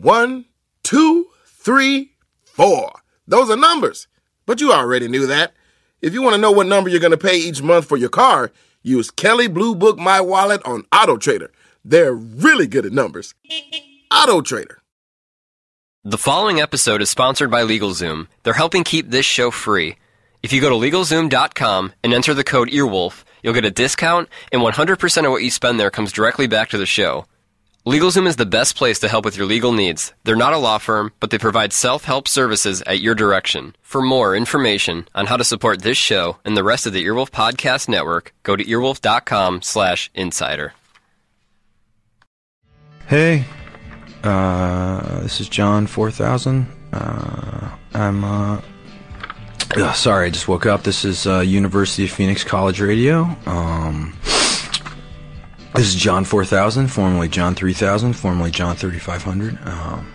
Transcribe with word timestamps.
One, 0.00 0.46
two, 0.82 1.26
three, 1.44 2.12
four. 2.42 2.90
Those 3.28 3.50
are 3.50 3.56
numbers. 3.56 4.08
But 4.46 4.58
you 4.62 4.72
already 4.72 5.08
knew 5.08 5.26
that. 5.26 5.52
If 6.00 6.14
you 6.14 6.22
want 6.22 6.34
to 6.36 6.40
know 6.40 6.50
what 6.50 6.66
number 6.66 6.88
you're 6.88 7.00
going 7.00 7.10
to 7.10 7.18
pay 7.18 7.36
each 7.36 7.60
month 7.60 7.84
for 7.84 7.98
your 7.98 8.08
car, 8.08 8.50
use 8.82 9.10
Kelley 9.10 9.46
Blue 9.46 9.74
Book 9.74 9.98
My 9.98 10.18
Wallet 10.22 10.62
on 10.64 10.86
Auto 10.90 11.18
Trader. 11.18 11.52
They're 11.84 12.14
really 12.14 12.66
good 12.66 12.86
at 12.86 12.92
numbers. 12.92 13.34
Auto 14.10 14.40
Trader. 14.40 14.80
The 16.02 16.16
following 16.16 16.62
episode 16.62 17.02
is 17.02 17.10
sponsored 17.10 17.50
by 17.50 17.62
LegalZoom. 17.62 18.26
They're 18.42 18.54
helping 18.54 18.84
keep 18.84 19.10
this 19.10 19.26
show 19.26 19.50
free. 19.50 19.96
If 20.42 20.50
you 20.50 20.62
go 20.62 20.70
to 20.70 20.76
LegalZoom.com 20.76 21.92
and 22.02 22.14
enter 22.14 22.32
the 22.32 22.42
code 22.42 22.70
EARWOLF, 22.70 23.22
you'll 23.42 23.52
get 23.52 23.66
a 23.66 23.70
discount, 23.70 24.30
and 24.50 24.62
100% 24.62 25.24
of 25.26 25.30
what 25.30 25.42
you 25.42 25.50
spend 25.50 25.78
there 25.78 25.90
comes 25.90 26.10
directly 26.10 26.46
back 26.46 26.70
to 26.70 26.78
the 26.78 26.86
show. 26.86 27.26
LegalZoom 27.86 28.26
is 28.26 28.36
the 28.36 28.44
best 28.44 28.76
place 28.76 28.98
to 28.98 29.08
help 29.08 29.24
with 29.24 29.38
your 29.38 29.46
legal 29.46 29.72
needs. 29.72 30.12
They're 30.24 30.36
not 30.36 30.52
a 30.52 30.58
law 30.58 30.76
firm, 30.76 31.12
but 31.18 31.30
they 31.30 31.38
provide 31.38 31.72
self-help 31.72 32.28
services 32.28 32.82
at 32.86 33.00
your 33.00 33.14
direction. 33.14 33.74
For 33.80 34.02
more 34.02 34.36
information 34.36 35.08
on 35.14 35.26
how 35.26 35.38
to 35.38 35.44
support 35.44 35.80
this 35.80 35.96
show 35.96 36.36
and 36.44 36.56
the 36.56 36.62
rest 36.62 36.86
of 36.86 36.92
the 36.92 37.04
Earwolf 37.04 37.30
Podcast 37.30 37.88
Network, 37.88 38.34
go 38.42 38.54
to 38.54 38.62
earwolf.com 38.62 39.62
slash 39.62 40.10
insider. 40.14 40.74
Hey, 43.08 43.46
uh, 44.22 45.20
this 45.22 45.40
is 45.40 45.48
John 45.48 45.86
4000. 45.86 46.66
Uh, 46.92 47.70
I'm, 47.94 48.24
uh, 48.24 48.60
ugh, 49.76 49.94
sorry, 49.96 50.26
I 50.26 50.30
just 50.30 50.48
woke 50.48 50.66
up. 50.66 50.82
This 50.82 51.06
is, 51.06 51.26
uh, 51.26 51.40
University 51.40 52.04
of 52.04 52.10
Phoenix 52.10 52.44
College 52.44 52.80
Radio. 52.82 53.36
Um, 53.46 54.12
this 55.74 55.88
is 55.88 55.94
John 55.94 56.24
4000, 56.24 56.88
formerly 56.88 57.28
John 57.28 57.54
3000, 57.54 58.12
formerly 58.14 58.50
John 58.50 58.76
3500. 58.76 59.58
Um, 59.66 60.12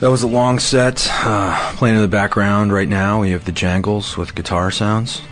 that 0.00 0.10
was 0.10 0.22
a 0.22 0.28
long 0.28 0.58
set. 0.58 1.08
Uh, 1.10 1.72
playing 1.76 1.96
in 1.96 2.02
the 2.02 2.08
background 2.08 2.72
right 2.72 2.88
now, 2.88 3.20
we 3.20 3.32
have 3.32 3.44
the 3.44 3.52
Jangles 3.52 4.16
with 4.16 4.34
guitar 4.34 4.70
sounds. 4.70 5.22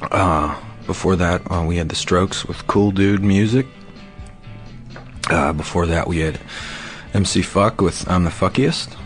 Uh, 0.00 0.58
before 0.86 1.16
that, 1.16 1.42
uh, 1.50 1.64
we 1.66 1.76
had 1.76 1.88
the 1.88 1.94
Strokes 1.94 2.46
with 2.46 2.66
Cool 2.66 2.92
Dude 2.92 3.22
music. 3.22 3.66
Uh, 5.28 5.52
before 5.52 5.86
that, 5.86 6.06
we 6.06 6.20
had 6.20 6.40
MC 7.12 7.42
Fuck 7.42 7.80
with 7.80 8.08
I'm 8.08 8.24
the 8.24 8.30
Fuckiest. 8.30 8.96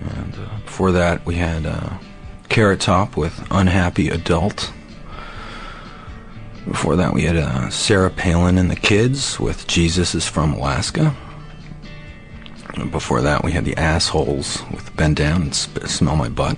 And 0.00 0.34
uh, 0.34 0.58
before 0.64 0.92
that, 0.92 1.24
we 1.24 1.36
had 1.36 1.66
uh, 1.66 1.98
Carrot 2.48 2.80
Top 2.80 3.16
with 3.16 3.44
Unhappy 3.50 4.08
Adult. 4.08 4.72
Before 6.66 6.96
that, 6.96 7.12
we 7.12 7.22
had 7.22 7.36
uh, 7.36 7.68
Sarah 7.68 8.10
Palin 8.10 8.56
and 8.56 8.70
the 8.70 8.76
Kids 8.76 9.38
with 9.38 9.66
Jesus 9.66 10.14
is 10.14 10.26
from 10.26 10.54
Alaska. 10.54 11.14
And 12.74 12.90
before 12.90 13.20
that, 13.20 13.44
we 13.44 13.52
had 13.52 13.64
the 13.64 13.76
Assholes 13.76 14.62
with 14.70 14.94
Bend 14.96 15.16
Down 15.16 15.42
and 15.42 15.54
Sp- 15.54 15.86
Smell 15.86 16.16
My 16.16 16.28
Butt. 16.28 16.56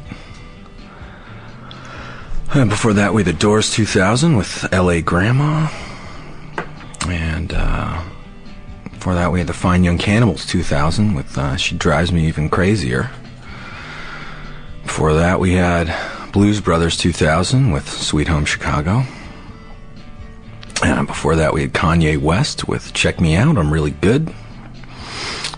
And 2.54 2.70
before 2.70 2.92
that, 2.94 3.12
we 3.12 3.24
had 3.24 3.34
the 3.34 3.38
Doors 3.38 3.72
2000 3.72 4.36
with 4.36 4.72
LA 4.72 5.00
Grandma. 5.00 5.68
And 7.08 7.52
uh, 7.52 8.02
before 8.84 9.14
that, 9.14 9.32
we 9.32 9.40
had 9.40 9.48
the 9.48 9.52
Fine 9.54 9.84
Young 9.84 9.98
Cannibals 9.98 10.46
2000 10.46 11.14
with 11.14 11.36
uh, 11.36 11.56
She 11.56 11.76
Drives 11.76 12.12
Me 12.12 12.26
Even 12.28 12.48
Crazier. 12.48 13.10
Before 14.84 15.14
that, 15.14 15.40
we 15.40 15.52
had 15.54 15.92
Blues 16.32 16.60
Brothers 16.60 16.96
2000 16.96 17.72
with 17.72 17.88
Sweet 17.88 18.28
Home 18.28 18.44
Chicago. 18.44 19.04
And 20.82 21.06
before 21.06 21.36
that, 21.36 21.54
we 21.54 21.62
had 21.62 21.72
Kanye 21.72 22.18
West 22.18 22.68
with 22.68 22.92
Check 22.92 23.20
Me 23.20 23.34
Out, 23.34 23.56
I'm 23.56 23.72
Really 23.72 23.92
Good. 23.92 24.26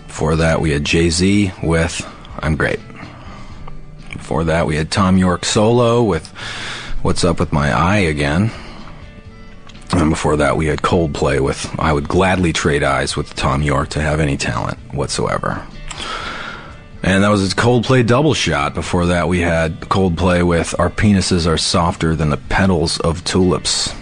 Before 0.07 0.35
that, 0.37 0.61
we 0.61 0.71
had 0.71 0.85
Jay 0.85 1.09
Z 1.09 1.51
with 1.61 2.05
I'm 2.39 2.55
Great. 2.55 2.79
Before 4.13 4.43
that, 4.45 4.65
we 4.65 4.75
had 4.75 4.91
Thom 4.91 5.17
Yorke 5.17 5.45
solo 5.45 6.03
with 6.03 6.27
What's 7.01 7.23
Up 7.23 7.39
With 7.39 7.51
My 7.51 7.71
Eye 7.71 7.97
Again. 7.97 8.51
And 9.91 10.09
before 10.09 10.37
that, 10.37 10.55
we 10.55 10.67
had 10.67 10.81
Coldplay 10.81 11.39
with 11.39 11.67
I 11.79 11.93
Would 11.93 12.07
Gladly 12.07 12.53
Trade 12.53 12.83
Eyes 12.83 13.17
with 13.17 13.27
Thom 13.29 13.61
Yorke 13.63 13.89
to 13.89 14.01
have 14.01 14.19
any 14.19 14.37
talent 14.37 14.77
whatsoever. 14.93 15.65
And 17.01 17.23
that 17.23 17.29
was 17.29 17.51
a 17.51 17.55
Coldplay 17.55 18.05
double 18.05 18.33
shot. 18.33 18.73
Before 18.75 19.07
that, 19.07 19.27
we 19.27 19.39
had 19.39 19.79
Coldplay 19.81 20.45
with 20.45 20.77
Our 20.79 20.89
Penises 20.89 21.47
Are 21.47 21.57
Softer 21.57 22.15
Than 22.15 22.29
the 22.29 22.37
Petals 22.37 22.99
of 22.99 23.23
Tulips. 23.23 23.95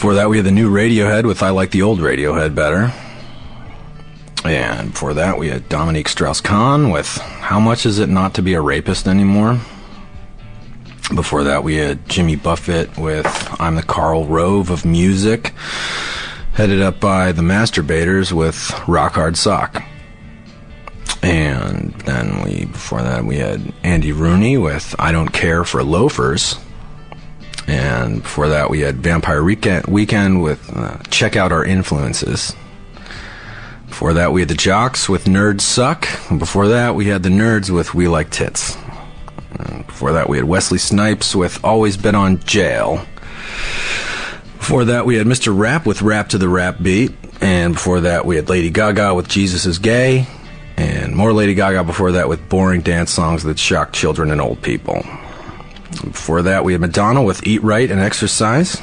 Before 0.00 0.14
that, 0.14 0.30
we 0.30 0.38
had 0.38 0.46
the 0.46 0.50
new 0.50 0.72
Radiohead 0.72 1.26
with 1.26 1.42
I 1.42 1.50
Like 1.50 1.72
the 1.72 1.82
Old 1.82 1.98
Radiohead 1.98 2.54
Better. 2.54 2.90
And 4.46 4.92
before 4.92 5.12
that, 5.12 5.36
we 5.36 5.50
had 5.50 5.68
Dominique 5.68 6.08
Strauss 6.08 6.40
Kahn 6.40 6.88
with 6.88 7.18
How 7.18 7.60
Much 7.60 7.84
Is 7.84 7.98
It 7.98 8.08
Not 8.08 8.32
to 8.36 8.42
Be 8.42 8.54
a 8.54 8.62
Rapist 8.62 9.06
Anymore? 9.06 9.60
Before 11.14 11.44
that, 11.44 11.64
we 11.64 11.76
had 11.76 12.08
Jimmy 12.08 12.36
Buffett 12.36 12.96
with 12.96 13.26
I'm 13.60 13.74
the 13.74 13.82
Karl 13.82 14.24
Rove 14.24 14.70
of 14.70 14.86
Music, 14.86 15.52
headed 16.54 16.80
up 16.80 16.98
by 16.98 17.32
the 17.32 17.42
Masturbators 17.42 18.32
with 18.32 18.72
Rock 18.88 19.16
Hard 19.16 19.36
Sock. 19.36 19.82
And 21.22 21.92
then 22.06 22.42
we, 22.42 22.64
before 22.64 23.02
that, 23.02 23.26
we 23.26 23.36
had 23.36 23.74
Andy 23.82 24.12
Rooney 24.12 24.56
with 24.56 24.94
I 24.98 25.12
Don't 25.12 25.28
Care 25.28 25.62
for 25.62 25.84
Loafers. 25.84 26.56
And 27.66 28.22
before 28.22 28.48
that, 28.48 28.70
we 28.70 28.80
had 28.80 28.96
Vampire 28.96 29.42
Weekend, 29.42 29.86
Weekend 29.86 30.42
with 30.42 30.76
uh, 30.76 30.98
Check 31.10 31.36
Out 31.36 31.52
Our 31.52 31.64
Influences. 31.64 32.54
Before 33.88 34.14
that, 34.14 34.32
we 34.32 34.40
had 34.40 34.48
the 34.48 34.54
Jocks 34.54 35.08
with 35.08 35.24
Nerds 35.24 35.60
Suck. 35.60 36.08
And 36.30 36.38
before 36.38 36.68
that, 36.68 36.94
we 36.94 37.06
had 37.06 37.22
the 37.22 37.28
Nerds 37.28 37.70
with 37.70 37.94
We 37.94 38.08
Like 38.08 38.30
Tits. 38.30 38.76
And 39.58 39.86
before 39.86 40.12
that, 40.12 40.28
we 40.28 40.36
had 40.36 40.46
Wesley 40.46 40.78
Snipes 40.78 41.34
with 41.34 41.62
Always 41.64 41.96
Been 41.96 42.14
on 42.14 42.38
Jail. 42.40 43.04
Before 44.58 44.84
that, 44.86 45.06
we 45.06 45.16
had 45.16 45.26
Mr. 45.26 45.56
Rap 45.56 45.86
with 45.86 46.02
Rap 46.02 46.28
to 46.30 46.38
the 46.38 46.48
Rap 46.48 46.76
Beat. 46.80 47.12
And 47.40 47.74
before 47.74 48.02
that, 48.02 48.26
we 48.26 48.36
had 48.36 48.48
Lady 48.48 48.70
Gaga 48.70 49.14
with 49.14 49.28
Jesus 49.28 49.66
is 49.66 49.78
Gay. 49.78 50.26
And 50.76 51.14
more 51.14 51.32
Lady 51.32 51.54
Gaga 51.54 51.84
before 51.84 52.12
that 52.12 52.28
with 52.28 52.48
boring 52.48 52.80
dance 52.80 53.10
songs 53.10 53.42
that 53.42 53.58
shock 53.58 53.92
children 53.92 54.30
and 54.30 54.40
old 54.40 54.62
people. 54.62 55.04
Before 55.90 56.42
that, 56.42 56.64
we 56.64 56.72
had 56.72 56.80
Madonna 56.80 57.22
with 57.22 57.46
Eat 57.46 57.62
Right 57.62 57.90
and 57.90 58.00
Exercise. 58.00 58.80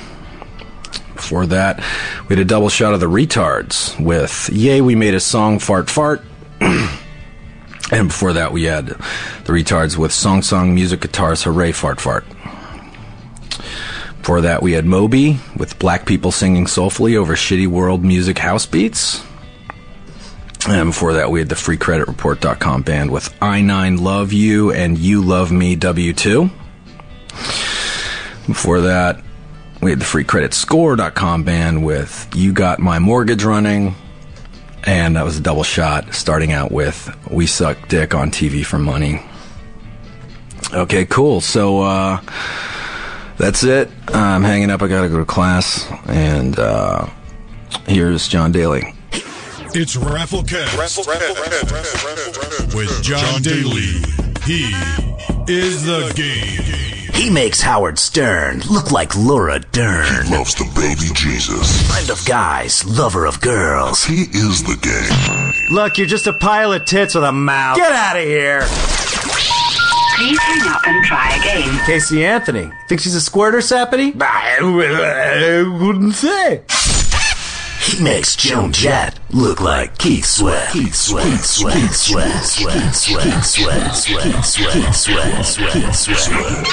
Before 1.16 1.46
that, 1.48 1.84
we 2.28 2.36
had 2.36 2.40
a 2.40 2.46
double 2.46 2.70
shot 2.70 2.94
of 2.94 3.00
the 3.00 3.08
Retards 3.08 4.00
with 4.00 4.50
Yay, 4.52 4.82
We 4.82 4.96
Made 4.96 5.14
a 5.14 5.20
Song, 5.20 5.60
Fart 5.60 5.90
Fart. 5.90 6.22
and 6.60 8.08
before 8.10 8.34
that, 8.34 8.52
we 8.52 8.64
had 8.64 8.88
the 8.88 9.54
Retards 9.54 9.98
with 9.98 10.12
Song 10.12 10.42
Song, 10.42 10.76
Music 10.76 11.02
Guitars, 11.02 11.44
Hooray, 11.44 11.72
Fart 11.72 12.00
Fart. 12.00 12.26
Before 14.20 14.42
that, 14.42 14.62
we 14.62 14.74
had 14.74 14.86
Moby 14.86 15.40
with 15.56 15.80
Black 15.80 16.06
People 16.06 16.32
Singing 16.32 16.68
Soulfully 16.68 17.16
over 17.16 17.34
Shitty 17.34 17.68
World 17.68 18.04
Music 18.04 18.38
House 18.38 18.66
Beats. 18.66 19.24
And 20.68 20.90
before 20.90 21.14
that, 21.14 21.32
we 21.32 21.40
had 21.40 21.48
the 21.48 21.56
FreeCreditReport.com 21.56 22.82
band 22.82 23.10
with 23.10 23.34
I 23.42 23.62
9 23.62 23.98
Love 23.98 24.34
You 24.34 24.72
and 24.72 24.98
You 24.98 25.22
Love 25.22 25.52
Me 25.52 25.78
W2. 25.78 26.52
Before 28.48 28.82
that, 28.82 29.22
we 29.82 29.92
had 29.92 30.00
the 30.00 30.06
freecreditscore.com 30.06 31.44
band 31.44 31.86
with 31.86 32.30
You 32.34 32.54
Got 32.54 32.80
My 32.80 33.00
Mortgage 33.00 33.44
Running. 33.44 33.96
And 34.84 35.18
that 35.18 35.26
was 35.26 35.38
a 35.38 35.42
double 35.42 35.64
shot, 35.64 36.14
starting 36.14 36.54
out 36.54 36.72
with 36.72 37.14
We 37.30 37.46
Suck 37.46 37.90
Dick 37.90 38.16
on 38.16 38.32
TV 38.32 38.66
for 38.66 38.80
Money. 38.80 39.22
Okay, 40.74 41.06
cool. 41.06 41.42
So, 41.42 41.82
uh, 41.82 42.22
that's 43.38 43.64
it. 43.64 43.90
I'm 44.08 44.44
hanging 44.44 44.70
up. 44.70 44.82
I 44.82 44.88
gotta 44.88 45.10
go 45.10 45.20
to 45.20 45.26
class. 45.26 45.86
And, 46.08 46.58
uh, 46.58 47.08
here's 47.88 48.28
Jon 48.28 48.52
Daly. 48.52 48.94
It's 49.74 49.96
Rafflecast 49.96 50.78
with 52.74 53.04
Jon 53.04 53.42
Daly. 53.42 54.02
He 54.46 54.74
is 55.52 55.84
the 55.86 56.12
game. 56.16 56.87
He 57.18 57.32
makes 57.32 57.62
Howard 57.62 57.98
Stern 57.98 58.62
look 58.70 58.92
like 58.92 59.16
Laura 59.16 59.60
Dern. 59.72 60.26
He 60.28 60.36
Loves 60.38 60.54
the 60.54 60.66
baby 60.76 61.12
Jesus. 61.16 61.82
Friend 61.92 62.10
of 62.12 62.24
guys, 62.28 62.86
lover 62.86 63.26
of 63.26 63.42
girls. 63.42 64.04
He 64.04 64.26
is 64.32 64.62
the 64.62 64.78
game. 64.80 65.76
Look, 65.76 65.98
you're 65.98 66.06
just 66.06 66.28
a 66.28 66.34
pile 66.34 66.72
of 66.74 66.86
tits 66.86 67.16
with 67.16 67.24
a 67.24 67.32
mouth. 67.32 67.78
Get 67.78 67.92
out 67.92 68.18
of 68.18 68.24
here. 68.24 68.62
Please 70.16 70.40
hang 70.40 70.68
up 70.72 70.88
and 70.88 71.04
try 71.06 71.36
again. 71.38 71.80
Casey 71.88 72.24
Anthony. 72.24 72.70
Think 72.88 73.02
she's 73.02 73.16
a 73.16 73.22
squirter, 73.22 73.60
Sappity? 73.60 74.16
I 74.22 75.64
wouldn't 75.82 76.14
say. 76.14 76.62
He 77.98 78.04
makes 78.04 78.36
Joan 78.36 78.72
Jett 78.72 79.20
look 79.32 79.60
like 79.60 79.98
Keith 79.98 80.24
Sweat. 80.24 80.72
Keith 80.72 80.94
Sweat. 80.94 81.26
Keith 81.26 81.44
Sweat. 81.44 81.74
Keith 81.74 81.96
Sweat. 81.96 82.44
Sweat. 82.44 82.94
Sweat. 82.94 83.24
Keith 83.24 83.44
Sweat. 83.44 83.96
Sweat. 83.96 84.46
Sweat. 84.46 84.74
Keith 84.74 84.96
Sweat. 84.96 85.44
Sweat. 85.96 85.96
Sweat. 85.96 86.68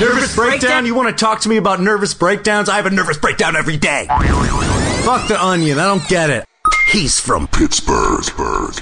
Nervous 0.00 0.34
breakdown? 0.34 0.86
You 0.86 0.94
want 0.94 1.10
to 1.10 1.14
talk 1.22 1.40
to 1.40 1.50
me 1.50 1.58
about 1.58 1.82
nervous 1.82 2.14
breakdowns? 2.14 2.70
I 2.70 2.76
have 2.76 2.86
a 2.86 2.90
nervous 2.90 3.18
breakdown 3.18 3.54
every 3.54 3.76
day. 3.76 4.06
Fuck 4.08 5.28
the 5.28 5.36
onion. 5.38 5.78
I 5.78 5.84
don't 5.84 6.08
get 6.08 6.30
it. 6.30 6.46
He's 6.92 7.18
from 7.18 7.48
Pittsburgh. 7.48 8.22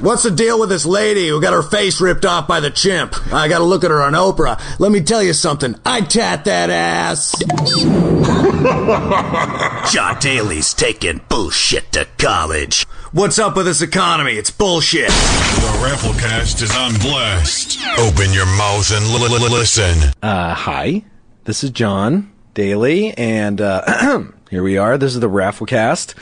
What's 0.00 0.24
the 0.24 0.32
deal 0.34 0.58
with 0.58 0.68
this 0.68 0.84
lady 0.84 1.28
who 1.28 1.40
got 1.40 1.52
her 1.52 1.62
face 1.62 2.00
ripped 2.00 2.24
off 2.24 2.48
by 2.48 2.58
the 2.58 2.68
chimp? 2.68 3.14
I 3.32 3.46
gotta 3.46 3.62
look 3.62 3.84
at 3.84 3.92
her 3.92 4.02
on 4.02 4.14
Oprah. 4.14 4.60
Let 4.80 4.90
me 4.90 5.00
tell 5.00 5.22
you 5.22 5.32
something. 5.32 5.76
I 5.86 6.00
tat 6.00 6.44
that 6.46 6.70
ass. 6.70 7.38
Jon 9.92 10.18
Daly's 10.18 10.74
taking 10.74 11.20
bullshit 11.28 11.92
to 11.92 12.04
college. 12.18 12.82
What's 13.12 13.38
up 13.38 13.54
with 13.56 13.66
this 13.66 13.80
economy? 13.80 14.32
It's 14.32 14.50
bullshit. 14.50 15.10
The 15.10 15.78
Rafflecast 15.80 16.62
is 16.62 16.74
on 16.74 16.94
blast. 16.94 17.78
Open 18.00 18.32
your 18.32 18.46
mouth 18.56 18.90
and 18.92 19.06
li- 19.06 19.38
li- 19.38 19.48
listen. 19.56 20.10
Uh, 20.20 20.52
hi, 20.54 21.04
this 21.44 21.62
is 21.62 21.70
Jon 21.70 22.32
Daly, 22.54 23.12
and 23.16 23.60
uh, 23.60 24.24
here 24.50 24.64
we 24.64 24.78
are. 24.78 24.98
This 24.98 25.14
is 25.14 25.20
the 25.20 25.30
Rafflecast. 25.30 26.14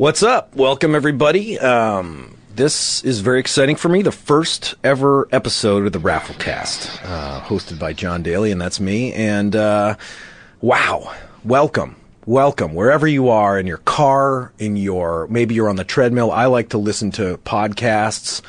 What's 0.00 0.22
up? 0.22 0.56
Welcome, 0.56 0.94
everybody. 0.94 1.58
Um, 1.58 2.34
this 2.54 3.04
is 3.04 3.20
very 3.20 3.38
exciting 3.38 3.76
for 3.76 3.90
me. 3.90 4.00
The 4.00 4.10
first 4.10 4.74
ever 4.82 5.28
episode 5.30 5.84
of 5.84 5.92
the 5.92 5.98
Rafflecast, 5.98 7.04
uh, 7.04 7.42
hosted 7.42 7.78
by 7.78 7.92
Jon 7.92 8.22
Daly, 8.22 8.50
and 8.50 8.58
that's 8.58 8.80
me. 8.80 9.12
And 9.12 9.54
uh, 9.54 9.96
wow, 10.62 11.14
welcome. 11.44 11.96
Welcome 12.24 12.74
wherever 12.74 13.06
you 13.06 13.28
are 13.28 13.58
in 13.58 13.66
your 13.66 13.76
car, 13.76 14.52
in 14.58 14.78
your 14.78 15.26
maybe 15.28 15.54
you're 15.54 15.68
on 15.68 15.76
the 15.76 15.84
treadmill. 15.84 16.32
I 16.32 16.46
like 16.46 16.70
to 16.70 16.78
listen 16.78 17.10
to 17.10 17.36
podcasts 17.44 18.40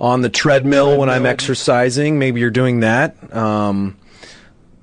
on 0.00 0.22
the 0.22 0.30
treadmill 0.30 0.96
when 0.96 1.10
I'm 1.10 1.26
exercising. 1.26 2.18
Maybe 2.18 2.40
you're 2.40 2.48
doing 2.48 2.80
that. 2.80 3.14
Um, 3.36 3.98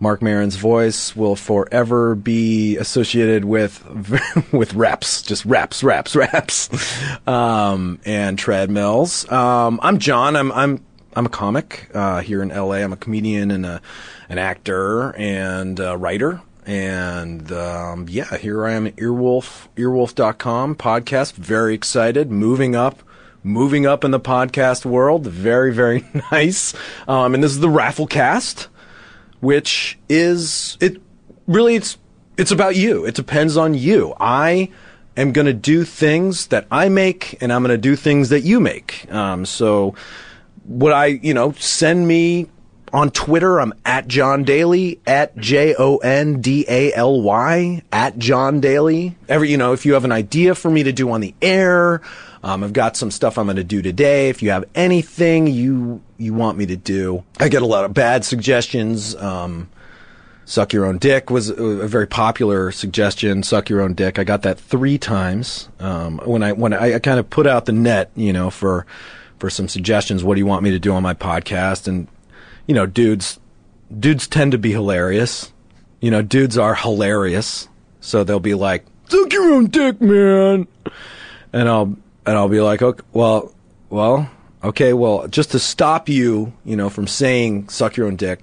Marc 0.02 0.24
Maron's 0.24 0.56
voice 0.56 1.16
will 1.16 1.36
forever 1.36 2.16
be 2.16 2.76
associated 2.78 3.46
with 3.46 3.86
with 4.52 4.74
reps, 4.74 5.22
just 5.22 5.46
reps, 5.46 5.84
reps, 5.84 6.16
reps, 6.16 6.70
um, 7.28 8.00
and 8.04 8.38
treadmills. 8.38 9.32
Um, 9.32 9.80
I'm 9.84 10.00
Jon. 10.00 10.36
I'm 10.36 10.52
I'm 10.54 10.84
I'm 11.16 11.28
a 11.28 11.30
comic 11.30 11.92
uh, 11.94 12.22
here 12.22 12.42
in 12.42 12.50
LA. 12.50 12.78
I'm 12.78 12.94
a 12.94 12.98
comedian 12.98 13.52
and 13.52 13.64
a, 13.64 13.82
an 14.28 14.40
actor 14.40 15.16
and 15.16 15.78
writer. 15.80 16.42
And 16.66 17.52
um, 17.52 18.08
yeah, 18.10 18.38
here 18.38 18.66
I 18.66 18.72
am 18.72 18.88
at 18.88 18.96
Earwolf, 18.96 19.68
earwolf.com 19.76 20.76
podcast. 20.76 21.34
Very 21.34 21.76
excited, 21.76 22.32
moving 22.32 22.76
up 22.76 23.04
moving 23.44 23.88
up 23.88 24.04
in 24.04 24.12
the 24.12 24.20
podcast 24.20 24.86
world. 24.86 25.26
Very, 25.26 25.74
very 25.74 26.06
nice. 26.32 26.74
Um, 27.08 27.34
and 27.34 27.44
this 27.44 27.52
is 27.52 27.60
the 27.60 27.68
Rafflecast 27.68 28.68
which 29.42 30.00
is 30.08 30.78
it 30.80 31.02
really 31.48 31.76
it's 31.76 31.98
it's 32.38 32.52
about 32.52 32.76
you. 32.76 33.06
It 33.06 33.16
depends 33.16 33.58
on 33.58 33.74
you. 33.74 34.16
I 34.20 34.72
am 35.18 35.32
going 35.32 35.46
to 35.46 35.54
do 35.54 35.84
things 35.84 36.48
that 36.48 36.66
I 36.72 36.90
make, 36.90 37.38
and 37.42 37.52
I'm 37.52 37.62
going 37.62 37.76
to 37.76 37.78
do 37.78 37.96
things 37.96 38.30
that 38.30 38.42
you 38.42 38.60
make. 38.60 39.12
Um, 39.12 39.46
so, 39.46 39.96
would 40.66 40.94
I, 40.94 41.06
you 41.06 41.34
know, 41.34 41.52
send 41.54 42.08
me 42.08 42.48
on 42.94 43.12
Twitter? 43.12 43.60
I'm 43.60 43.74
at 43.86 44.08
Jon 44.08 44.44
Daly 44.44 45.00
at 45.06 45.38
J 45.38 45.76
O 45.78 45.98
N 45.98 46.42
D 46.42 46.66
A 46.68 46.94
L 46.94 47.22
Y 47.22 47.84
at 47.92 48.18
Jon 48.18 48.60
Daly. 48.60 49.18
Every, 49.28 49.52
you 49.52 49.58
know, 49.58 49.74
if 49.74 49.86
you 49.86 49.94
have 49.94 50.06
an 50.06 50.12
idea 50.12 50.56
for 50.56 50.72
me 50.72 50.84
to 50.84 50.92
do 50.92 51.12
on 51.12 51.22
the 51.22 51.36
air. 51.42 52.02
Um, 52.44 52.64
I've 52.64 52.74
got 52.74 52.98
some 52.98 53.12
stuff 53.12 53.38
I'm 53.38 53.46
going 53.46 53.58
to 53.58 53.64
do 53.64 53.82
today. 53.82 54.30
If 54.30 54.42
you 54.42 54.50
have 54.50 54.66
anything 54.74 55.48
you 55.48 56.02
you 56.18 56.34
want 56.34 56.58
me 56.58 56.66
to 56.68 56.76
do, 56.76 57.24
I 57.40 57.50
get 57.50 57.62
a 57.62 57.66
lot 57.68 57.86
of 57.86 57.94
bad 57.94 58.26
suggestions. 58.26 59.16
Um, 59.16 59.70
suck 60.46 60.74
your 60.74 60.86
own 60.86 60.98
dick 60.98 61.30
was 61.30 61.50
a, 61.50 61.88
very 61.88 62.08
popular 62.08 62.72
suggestion. 62.72 63.44
Suck 63.44 63.70
your 63.70 63.82
own 63.82 63.94
dick. 63.94 64.20
I 64.20 64.24
got 64.24 64.42
that 64.42 64.60
three 64.60 64.98
times 64.98 65.70
um, 65.80 66.20
when 66.26 66.44
I 66.44 66.54
when 66.54 66.74
I, 66.74 66.96
I 66.96 67.00
kind 67.00 67.20
of 67.20 67.30
put 67.30 67.48
out 67.48 67.66
the 67.66 67.72
net, 67.72 68.12
you 68.16 68.34
know, 68.34 68.50
for 68.50 68.86
for 69.40 69.50
some 69.50 69.68
suggestions. 69.68 70.24
What 70.24 70.36
do 70.36 70.40
you 70.40 70.46
want 70.46 70.64
me 70.64 70.72
to 70.72 70.80
do 70.80 70.94
on 70.94 71.04
my 71.04 71.14
podcast? 71.14 71.88
And 71.88 72.08
you 72.68 72.74
know, 72.74 72.86
dudes 72.86 73.40
dudes 74.00 74.28
tend 74.28 74.52
to 74.54 74.58
be 74.58 74.72
hilarious. 74.72 75.52
You 76.00 76.10
know, 76.10 76.22
dudes 76.22 76.58
are 76.58 76.74
hilarious, 76.74 77.68
so 78.00 78.24
they'll 78.24 78.40
be 78.40 78.56
like, 78.56 78.86
"Suck 79.08 79.32
your 79.32 79.54
own 79.54 79.68
dick, 79.68 80.02
man," 80.02 80.68
and 81.54 81.70
I'll 81.70 81.96
and 82.26 82.38
I'll 82.38 82.50
be 82.50 82.62
like, 82.62 82.82
okay, 82.82 83.04
well, 83.14 83.54
well, 83.90 84.30
okay, 84.64 84.94
well, 84.94 85.28
just 85.28 85.52
to 85.52 85.60
stop 85.60 86.10
you, 86.10 86.54
you 86.64 86.76
know, 86.76 86.90
from 86.90 87.08
saying 87.08 87.70
suck 87.70 87.98
your 87.98 88.08
own 88.08 88.16
dick. 88.16 88.40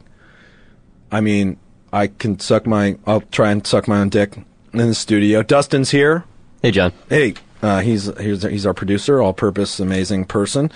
I 1.10 1.20
mean, 1.20 1.58
I 1.92 2.08
can 2.08 2.38
suck 2.38 2.66
my, 2.66 2.98
I'll 3.06 3.22
try 3.22 3.50
and 3.50 3.66
suck 3.66 3.88
my 3.88 4.00
own 4.00 4.08
dick 4.08 4.36
in 4.72 4.88
the 4.88 4.94
studio. 4.94 5.42
Dustin's 5.42 5.90
here. 5.90 6.25
Hey, 6.62 6.70
Jon. 6.70 6.92
Hey, 7.08 7.34
uh, 7.62 7.80
he's 7.80 8.06
he's 8.19 8.42
he's 8.42 8.66
our 8.66 8.75
producer, 8.75 9.22
all-purpose, 9.22 9.81
amazing 9.81 10.24
person. 10.24 10.70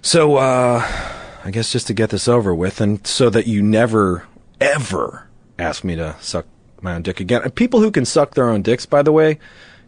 So, 0.00 0.36
uh, 0.36 0.86
I 1.44 1.50
guess 1.50 1.72
just 1.72 1.88
to 1.88 1.94
get 1.94 2.10
this 2.10 2.28
over 2.28 2.54
with, 2.54 2.80
and 2.80 3.04
so 3.06 3.28
that 3.30 3.46
you 3.46 3.62
never 3.62 4.26
ever 4.60 5.28
ask 5.58 5.84
me 5.84 5.96
to 5.96 6.16
suck 6.20 6.46
my 6.80 6.94
own 6.94 7.02
dick 7.02 7.20
again. 7.20 7.42
And 7.42 7.54
people 7.54 7.80
who 7.80 7.90
can 7.90 8.04
suck 8.04 8.34
their 8.34 8.48
own 8.48 8.62
dicks, 8.62 8.86
by 8.86 9.02
the 9.02 9.12
way, 9.12 9.38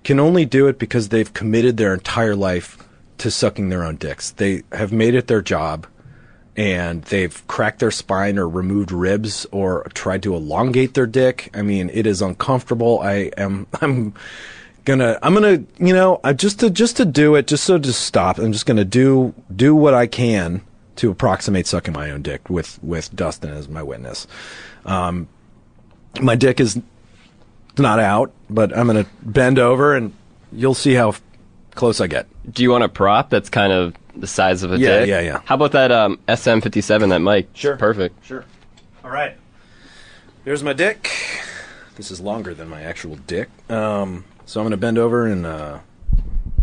can 0.04 0.20
only 0.20 0.44
do 0.44 0.68
it 0.68 0.78
because 0.78 1.08
they've 1.08 1.32
committed 1.32 1.76
their 1.76 1.94
entire 1.94 2.36
life 2.36 2.78
to 3.18 3.30
sucking 3.30 3.70
their 3.70 3.84
own 3.84 3.96
dicks. 3.96 4.30
They 4.30 4.62
have 4.72 4.92
made 4.92 5.14
it 5.14 5.26
their 5.26 5.42
job 5.42 5.86
and 6.56 7.02
they've 7.04 7.46
cracked 7.48 7.80
their 7.80 7.90
spine 7.90 8.38
or 8.38 8.48
removed 8.48 8.92
ribs 8.92 9.46
or 9.50 9.84
tried 9.94 10.22
to 10.22 10.34
elongate 10.34 10.94
their 10.94 11.06
dick. 11.06 11.50
I 11.54 11.62
mean, 11.62 11.90
it 11.92 12.06
is 12.06 12.22
uncomfortable. 12.22 13.00
I 13.00 13.30
am 13.36 13.66
I'm 13.80 14.14
gonna 14.84 15.18
I'm 15.22 15.34
gonna 15.34 15.64
you 15.78 15.94
know 15.94 16.20
I 16.22 16.32
just 16.32 16.60
to 16.60 16.70
just 16.70 16.98
to 16.98 17.04
do 17.04 17.34
it 17.34 17.46
just 17.46 17.64
so 17.64 17.78
to 17.78 17.92
stop. 17.92 18.38
I'm 18.38 18.52
just 18.52 18.66
gonna 18.66 18.84
do 18.84 19.34
do 19.54 19.74
what 19.74 19.94
I 19.94 20.06
can 20.06 20.62
to 20.96 21.10
approximate 21.10 21.66
sucking 21.66 21.94
my 21.94 22.10
own 22.10 22.22
dick 22.22 22.48
with 22.48 22.78
with 22.82 23.14
Dustin 23.16 23.50
as 23.50 23.68
my 23.68 23.82
witness. 23.82 24.26
Um, 24.84 25.28
my 26.20 26.36
dick 26.36 26.60
is 26.60 26.80
not 27.78 27.98
out, 27.98 28.32
but 28.50 28.76
I'm 28.76 28.86
gonna 28.86 29.06
bend 29.22 29.58
over 29.58 29.94
and 29.94 30.12
you'll 30.52 30.74
see 30.74 30.94
how 30.94 31.14
close 31.74 32.00
I 32.00 32.06
get. 32.06 32.26
Do 32.52 32.62
you 32.62 32.70
want 32.70 32.84
a 32.84 32.88
prop 32.88 33.30
that's 33.30 33.48
kind 33.50 33.72
of 33.72 33.94
the 34.16 34.26
size 34.26 34.62
of 34.62 34.72
a 34.72 34.78
Yeah, 34.78 35.00
dick? 35.00 35.08
yeah, 35.08 35.20
yeah. 35.20 35.40
How 35.44 35.56
about 35.56 35.72
that 35.72 35.90
um, 35.90 36.18
SM57, 36.28 37.08
that 37.10 37.18
mic? 37.20 37.48
Sure. 37.54 37.76
Perfect. 37.76 38.24
Sure. 38.24 38.44
All 39.04 39.10
right. 39.10 39.36
There's 40.44 40.62
my 40.62 40.72
dick. 40.72 41.10
This 41.96 42.10
is 42.10 42.20
longer 42.20 42.54
than 42.54 42.68
my 42.68 42.82
actual 42.82 43.16
dick. 43.26 43.48
Um, 43.70 44.24
so 44.46 44.60
I'm 44.60 44.66
gonna 44.66 44.76
bend 44.76 44.98
over 44.98 45.26
and 45.26 45.46
uh, 45.46 45.78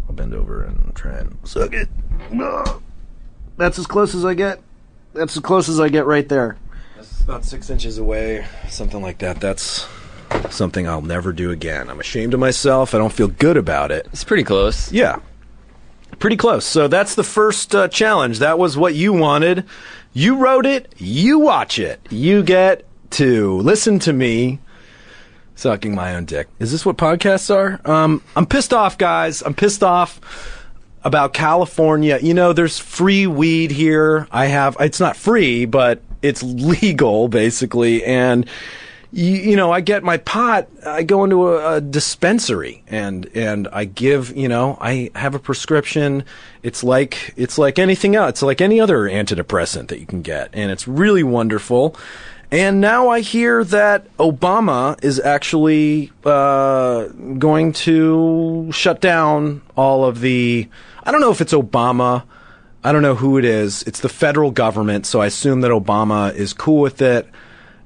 I'll 0.08 0.16
bend 0.16 0.34
over 0.34 0.64
and 0.64 0.94
try 0.96 1.14
and 1.14 1.38
suck 1.44 1.74
it. 1.74 1.90
No. 2.32 2.82
That's 3.58 3.78
as 3.80 3.88
close 3.88 4.16
as 4.16 4.24
I 4.24 4.34
get. 4.34 4.62
That's 5.14 5.36
as 5.36 5.44
close 5.44 5.68
as 5.68 5.80
I 5.80 5.90
get 5.90 6.06
right 6.06 6.28
there. 6.30 6.58
That's 6.96 7.22
about 7.22 7.44
six 7.44 7.70
inches 7.70 7.98
away, 7.98 8.46
something 8.70 9.02
like 9.02 9.18
that. 9.20 9.42
That's 9.42 9.88
something 10.50 10.88
I'll 10.88 11.02
never 11.02 11.34
do 11.34 11.52
again. 11.52 11.90
I'm 11.90 12.00
ashamed 12.00 12.34
of 12.34 12.40
myself. 12.40 12.94
I 12.94 12.98
don't 12.98 13.14
feel 13.14 13.28
good 13.28 13.58
about 13.58 13.92
it. 13.92 14.08
It's 14.12 14.24
pretty 14.24 14.44
close. 14.44 14.92
Yeah. 14.92 15.20
Pretty 16.20 16.38
close. 16.38 16.66
So 16.66 16.88
that's 16.88 17.16
the 17.16 17.24
first 17.24 17.74
uh, 17.74 17.88
challenge. 17.88 18.40
That 18.40 18.60
was 18.60 18.78
what 18.78 18.94
you 18.94 19.14
wanted. 19.14 19.66
You 20.14 20.38
wrote 20.38 20.66
it. 20.66 20.94
You 20.98 21.40
watch 21.40 21.80
it. 21.80 22.06
You 22.10 22.44
get 22.44 22.86
to 23.12 23.58
listen 23.58 24.00
to 24.00 24.14
me 24.14 24.60
sucking 25.56 25.96
my 25.96 26.16
own 26.16 26.26
dick. 26.26 26.48
Is 26.60 26.72
this 26.72 26.86
what 26.86 26.98
podcasts 26.98 27.54
are? 27.54 27.80
Um, 27.90 28.22
I'm 28.36 28.46
pissed 28.46 28.74
off, 28.74 28.98
guys. 28.98 29.42
I'm 29.42 29.54
pissed 29.54 29.84
off 29.84 30.20
about 31.04 31.34
California. 31.34 32.20
You 32.22 32.34
know, 32.34 32.54
there's 32.54 32.78
free 32.78 33.28
weed 33.28 33.72
here. 33.72 34.28
I 34.32 34.46
have, 34.48 34.78
it's 34.80 35.00
not 35.00 35.16
free, 35.16 35.66
but 35.66 36.02
it's 36.22 36.44
legal 36.44 37.28
basically. 37.28 38.04
And, 38.04 38.48
you, 39.14 39.26
you 39.26 39.56
know, 39.56 39.72
I 39.72 39.82
get 39.82 40.04
my 40.04 40.18
pot, 40.18 40.70
I 40.86 41.04
go 41.04 41.24
into 41.24 41.50
a, 41.50 41.76
a 41.76 41.82
dispensary 41.82 42.84
and, 42.88 43.30
and 43.36 43.68
I 43.72 43.86
give, 43.86 44.36
you 44.36 44.48
know, 44.48 44.78
I 44.80 45.12
have 45.16 45.36
a 45.36 45.40
prescription. 45.40 46.24
It's 46.64 46.84
like, 46.84 47.34
it's 47.36 47.58
like 47.58 47.78
anything 47.78 48.16
else. 48.16 48.30
It's 48.30 48.42
like 48.42 48.62
any 48.62 48.80
other 48.80 49.02
antidepressant 49.02 49.90
that 49.90 50.00
you 50.00 50.06
can 50.06 50.22
get. 50.22 50.50
And 50.54 50.72
it's 50.72 50.88
really 50.88 51.24
wonderful. 51.24 51.96
And 52.52 52.82
now 52.82 53.08
I 53.10 53.22
hear 53.22 53.64
that 53.66 54.16
Obama 54.18 55.02
is 55.04 55.20
actually 55.20 56.12
uh, 56.26 57.06
going 57.38 57.72
to 57.74 58.70
shut 58.74 59.00
down 59.00 59.62
all 59.78 60.04
of 60.04 60.20
the. 60.20 60.68
I 61.04 61.12
don't 61.12 61.22
know 61.22 61.32
if 61.32 61.40
it's 61.40 61.54
Obama. 61.54 62.24
I 62.84 62.92
don't 62.92 63.04
know 63.04 63.16
who 63.16 63.38
it 63.38 63.46
is. 63.46 63.84
It's 63.84 64.02
the 64.02 64.10
federal 64.10 64.52
government, 64.52 65.06
so 65.06 65.22
I 65.22 65.28
assume 65.28 65.62
that 65.62 65.72
Obama 65.72 66.34
is 66.34 66.52
cool 66.52 66.82
with 66.82 67.02
it. 67.02 67.26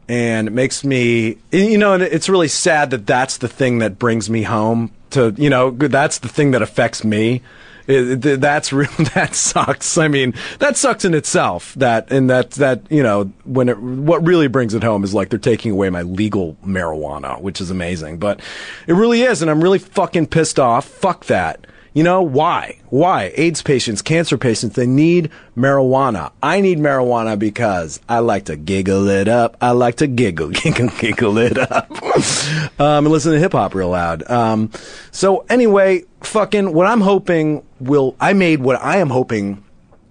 And 0.08 0.48
it 0.48 0.52
makes 0.52 0.84
me, 0.84 1.38
you 1.52 1.78
know, 1.78 1.94
it's 1.96 2.30
really 2.30 2.48
sad 2.48 2.92
that 2.92 3.08
that's 3.08 3.38
the 3.38 3.48
thing 3.48 3.80
that 3.80 3.98
brings 3.98 4.30
me 4.30 4.44
home 4.44 4.92
to, 5.12 5.34
you 5.38 5.50
know, 5.50 5.72
that's 5.72 6.20
the 6.20 6.28
thing 6.28 6.52
that 6.52 6.62
affects 6.62 7.04
me. 7.04 7.42
It, 7.88 8.26
it- 8.26 8.42
that's 8.42 8.72
real. 8.74 8.90
That 9.14 9.34
sucks. 9.36 9.98
I 9.98 10.08
mean, 10.08 10.34
that 10.60 10.76
sucks 10.78 11.06
in 11.06 11.14
itself. 11.14 11.74
That 11.76 12.12
and 12.12 12.30
that 12.32 12.52
that 12.52 12.82
you 12.90 13.04
know 13.04 13.32
when 13.46 13.70
it 13.70 13.78
what 13.80 14.26
really 14.26 14.48
brings 14.48 14.74
it 14.74 14.82
home 14.84 15.04
is 15.04 15.14
like 15.14 15.30
they're 15.30 15.38
taking 15.40 15.72
away 15.72 15.90
my 15.92 16.02
legal 16.02 16.58
marijuana, 16.66 17.40
which 17.42 17.62
is 17.62 17.70
amazing. 17.70 18.18
But 18.18 18.40
it 18.88 18.94
really 18.94 19.22
is, 19.22 19.42
and 19.44 19.52
I'm 19.52 19.62
really 19.64 19.78
fucking 19.80 20.28
pissed 20.28 20.60
off. 20.60 20.86
Fuck 20.86 21.26
that. 21.26 21.66
You 21.96 22.04
know 22.04 22.22
why? 22.22 22.78
Why? 22.90 23.32
AIDS 23.36 23.62
patients, 23.62 24.02
cancer 24.02 24.38
patients, 24.38 24.76
they 24.76 24.86
need 24.86 25.32
marijuana. 25.56 26.34
I 26.44 26.60
need 26.60 26.78
marijuana 26.78 27.40
because 27.40 28.02
I 28.10 28.20
like 28.20 28.46
to 28.46 28.58
giggle 28.58 29.08
it 29.08 29.30
up. 29.30 29.56
I 29.62 29.72
like 29.72 29.96
to 29.96 30.08
giggle, 30.08 30.50
giggle, 30.52 30.90
giggle 30.90 31.38
it 31.38 31.58
up. 31.58 31.90
um, 32.82 33.06
and 33.06 33.08
listen 33.08 33.32
to 33.32 33.40
hip 33.40 33.54
hop 33.54 33.74
real 33.74 33.92
loud. 33.92 34.30
Um, 34.30 34.72
so 35.12 35.46
anyway, 35.48 36.04
fucking 36.20 36.74
what 36.74 36.86
I'm 36.86 37.00
hoping 37.00 37.66
will, 37.80 38.18
I 38.20 38.34
made 38.34 38.60
what 38.60 38.76
I 38.82 38.98
am 38.98 39.10
hoping 39.10 39.64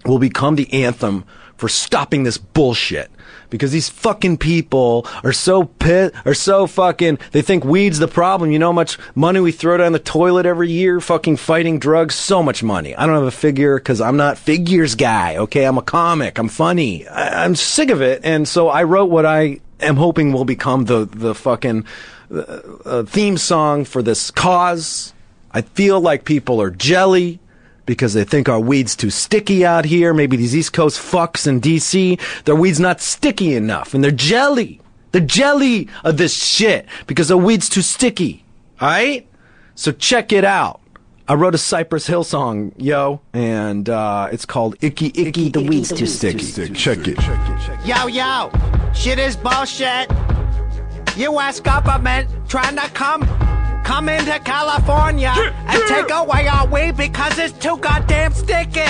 will 0.06 0.18
become 0.18 0.54
the 0.56 0.72
anthem 0.72 1.26
for 1.58 1.68
stopping 1.68 2.22
this 2.22 2.38
bullshit. 2.38 3.10
Because 3.54 3.70
these 3.70 3.88
fucking 3.88 4.38
people 4.38 5.06
are 5.22 5.32
so 5.32 5.62
pit, 5.62 6.12
are 6.24 6.34
so 6.34 6.66
fucking, 6.66 7.20
they 7.30 7.40
think 7.40 7.64
weed's 7.64 8.00
the 8.00 8.08
problem. 8.08 8.50
You 8.50 8.58
know 8.58 8.70
how 8.70 8.72
much 8.72 8.98
money 9.14 9.38
we 9.38 9.52
throw 9.52 9.76
down 9.76 9.92
the 9.92 10.00
toilet 10.00 10.44
every 10.44 10.72
year 10.72 11.00
fucking 11.00 11.36
fighting 11.36 11.78
drugs? 11.78 12.16
So 12.16 12.42
much 12.42 12.64
money. 12.64 12.96
I 12.96 13.06
don't 13.06 13.14
have 13.14 13.22
a 13.22 13.30
figure 13.30 13.78
because 13.78 14.00
I'm 14.00 14.16
not 14.16 14.38
figures 14.38 14.96
guy, 14.96 15.36
okay? 15.36 15.66
I'm 15.66 15.78
a 15.78 15.82
comic. 15.82 16.36
I'm 16.36 16.48
funny. 16.48 17.06
I, 17.06 17.44
I'm 17.44 17.54
sick 17.54 17.90
of 17.90 18.02
it. 18.02 18.22
And 18.24 18.48
so 18.48 18.70
I 18.70 18.82
wrote 18.82 19.08
what 19.08 19.24
I 19.24 19.60
am 19.78 19.94
hoping 19.94 20.32
will 20.32 20.44
become 20.44 20.86
the, 20.86 21.04
the 21.04 21.32
fucking 21.32 21.84
uh, 22.32 22.60
uh, 22.84 23.02
theme 23.04 23.36
song 23.36 23.84
for 23.84 24.02
this 24.02 24.32
cause. 24.32 25.12
I 25.52 25.62
feel 25.62 26.00
like 26.00 26.24
people 26.24 26.60
are 26.60 26.72
jelly 26.72 27.38
because 27.86 28.14
they 28.14 28.24
think 28.24 28.48
our 28.48 28.60
weed's 28.60 28.96
too 28.96 29.10
sticky 29.10 29.64
out 29.64 29.84
here. 29.84 30.14
Maybe 30.14 30.36
these 30.36 30.54
East 30.56 30.72
Coast 30.72 30.98
fucks 30.98 31.46
in 31.46 31.60
DC, 31.60 32.20
their 32.44 32.56
weed's 32.56 32.80
not 32.80 33.00
sticky 33.00 33.54
enough 33.54 33.94
and 33.94 34.02
they're 34.02 34.10
jelly. 34.10 34.80
They're 35.12 35.20
jelly 35.20 35.88
of 36.02 36.16
this 36.16 36.34
shit 36.42 36.86
because 37.06 37.28
the 37.28 37.38
weed's 37.38 37.68
too 37.68 37.82
sticky. 37.82 38.44
Alright? 38.80 39.28
So 39.74 39.92
check 39.92 40.32
it 40.32 40.44
out. 40.44 40.80
I 41.26 41.34
wrote 41.34 41.54
a 41.54 41.58
Cypress 41.58 42.06
Hill 42.06 42.22
song, 42.22 42.72
yo, 42.76 43.22
and 43.32 43.88
uh, 43.88 44.28
it's 44.30 44.44
called 44.44 44.76
Icky 44.82 45.10
Icky, 45.14 45.48
the 45.48 45.62
Weed's 45.62 45.90
Too 45.90 46.04
Sticky. 46.04 46.74
Check 46.74 46.98
it. 47.08 47.18
Yo, 47.86 48.06
yo, 48.08 48.52
shit 48.92 49.18
is 49.18 49.34
bullshit. 49.34 50.10
U.S. 51.16 51.60
government 51.60 52.28
trying 52.46 52.76
to 52.76 52.86
come, 52.90 53.22
come 53.84 54.08
into 54.08 54.38
California 54.40 55.32
and 55.66 55.82
take 55.86 56.10
away 56.10 56.48
our 56.48 56.66
weed 56.66 56.96
because 56.96 57.38
it's 57.38 57.56
too 57.58 57.76
goddamn 57.78 58.32
sticky. 58.32 58.80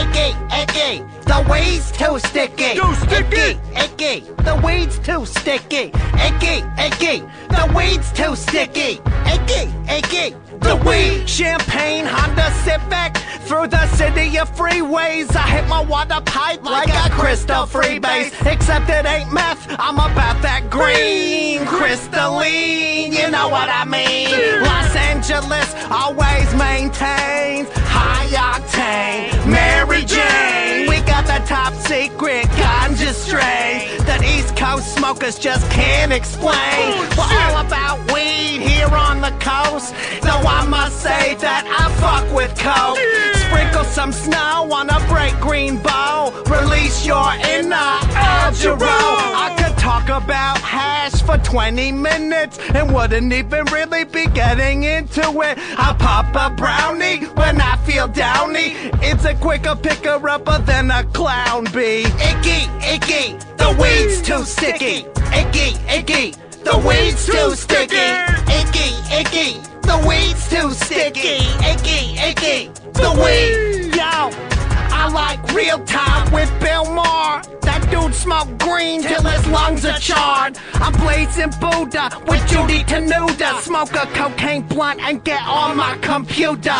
Icky, 0.00 0.34
icky, 0.52 1.04
the 1.26 1.46
weed's 1.50 1.92
too 1.92 2.18
sticky. 2.18 2.74
Too 2.74 2.94
sticky. 2.94 3.58
Icky, 3.76 4.14
icky, 4.20 4.20
the 4.42 4.60
weed's 4.64 4.98
too 4.98 5.24
sticky. 5.24 5.92
Icky, 6.26 6.64
icky, 6.78 7.20
the 7.48 7.72
weed's 7.74 8.12
too 8.12 8.34
sticky. 8.36 9.00
Icky, 9.26 9.70
icky, 9.88 10.34
the 10.60 10.76
weed. 10.86 11.28
Champagne, 11.28 12.04
Honda 12.06 12.50
Civic, 12.64 13.16
through 13.46 13.68
the 13.68 13.86
city 13.96 14.38
of 14.38 14.54
freeways. 14.54 15.34
I 15.34 15.46
hit 15.48 15.68
my 15.68 15.80
water 15.80 16.20
pipe 16.24 16.62
like 16.64 16.88
a 16.88 17.10
crystal 17.10 17.66
freebase. 17.66 18.30
Except 18.50 18.88
it 18.88 19.06
ain't 19.06 19.32
meth, 19.32 19.66
I'm 19.78 19.96
about 19.96 20.40
that 20.42 20.70
green, 20.70 21.66
crystalline. 21.66 23.12
You 23.12 23.30
know 23.30 23.48
what 23.48 23.68
I 23.68 23.84
mean? 23.84 24.62
Los 24.62 24.94
Angeles 24.96 25.74
always 25.90 26.48
maintains 26.54 27.68
high 27.88 28.26
octane. 28.34 29.46
Mary 29.46 30.04
Jane, 30.04 30.88
we 30.88 31.00
got 31.02 31.26
the 31.26 31.44
top 31.46 31.72
secret 31.74 32.46
ganja 33.14 33.98
that 34.06 34.22
East 34.22 34.56
Coast 34.56 34.94
smokers 34.96 35.38
just 35.38 35.68
can't 35.70 36.12
explain. 36.12 36.54
Oh, 36.56 37.08
We're 37.18 37.56
all 37.56 37.66
about 37.66 38.12
weed 38.12 38.60
here 38.60 38.88
on 38.88 39.20
the 39.20 39.30
coast. 39.40 39.94
Though 40.22 40.46
I 40.46 40.66
must 40.66 41.00
say 41.00 41.34
that 41.36 41.64
I 41.66 41.90
fuck 42.00 42.32
with 42.34 42.56
coke. 42.58 42.98
Sprinkle 43.46 43.84
some 43.84 44.12
snow 44.12 44.68
on 44.72 44.90
a 44.90 45.00
bright 45.08 45.38
green 45.40 45.78
bow. 45.78 46.32
Release 46.46 47.04
your 47.06 47.32
inner 47.56 47.76
Algero. 48.14 49.59
Talk 49.90 50.22
about 50.22 50.58
hash 50.58 51.20
for 51.22 51.36
20 51.36 51.90
minutes 51.90 52.60
and 52.76 52.94
wouldn't 52.94 53.32
even 53.32 53.64
really 53.72 54.04
be 54.04 54.26
getting 54.26 54.84
into 54.84 55.20
it. 55.42 55.58
I 55.58 55.96
pop 55.98 56.32
a 56.36 56.54
brownie 56.54 57.24
when 57.34 57.60
I 57.60 57.76
feel 57.78 58.06
downy. 58.06 58.76
It's 59.02 59.24
a 59.24 59.34
quicker 59.34 59.74
picker 59.74 60.28
upper 60.28 60.58
than 60.58 60.92
a 60.92 61.02
clown 61.02 61.64
bee. 61.74 62.04
Icky, 62.30 62.70
icky, 62.86 63.36
the 63.56 63.76
weed's 63.82 64.22
too 64.22 64.44
sticky. 64.44 65.06
Icky, 65.34 65.74
icky, 65.92 66.36
the 66.62 66.78
weed's 66.86 67.26
too 67.26 67.56
sticky. 67.56 68.10
Icky, 68.46 68.90
icky, 69.18 69.58
the 69.82 70.04
weed's 70.08 70.48
too 70.48 70.70
sticky. 70.70 71.42
Icky, 71.66 72.16
icky, 72.16 72.68
the 72.92 73.10
weed. 73.20 73.69
I 75.02 75.08
like 75.08 75.54
real 75.54 75.78
time 75.86 76.30
with 76.30 76.50
Bill 76.60 76.84
Maher. 76.92 77.40
That 77.62 77.88
dude 77.90 78.14
smoked 78.14 78.58
green 78.58 79.00
till 79.02 79.22
his 79.22 79.46
lungs 79.48 79.84
are 79.86 79.98
charred. 79.98 80.58
I'm 80.74 80.92
blazing 80.92 81.52
Buddha 81.58 82.10
with 82.28 82.46
Judy 82.46 82.84
Tenuta. 82.84 83.60
Smoke 83.60 83.94
a 83.94 84.06
cocaine 84.12 84.62
blunt 84.62 85.00
and 85.00 85.24
get 85.24 85.42
on 85.46 85.78
my 85.78 85.96
computer. 86.02 86.76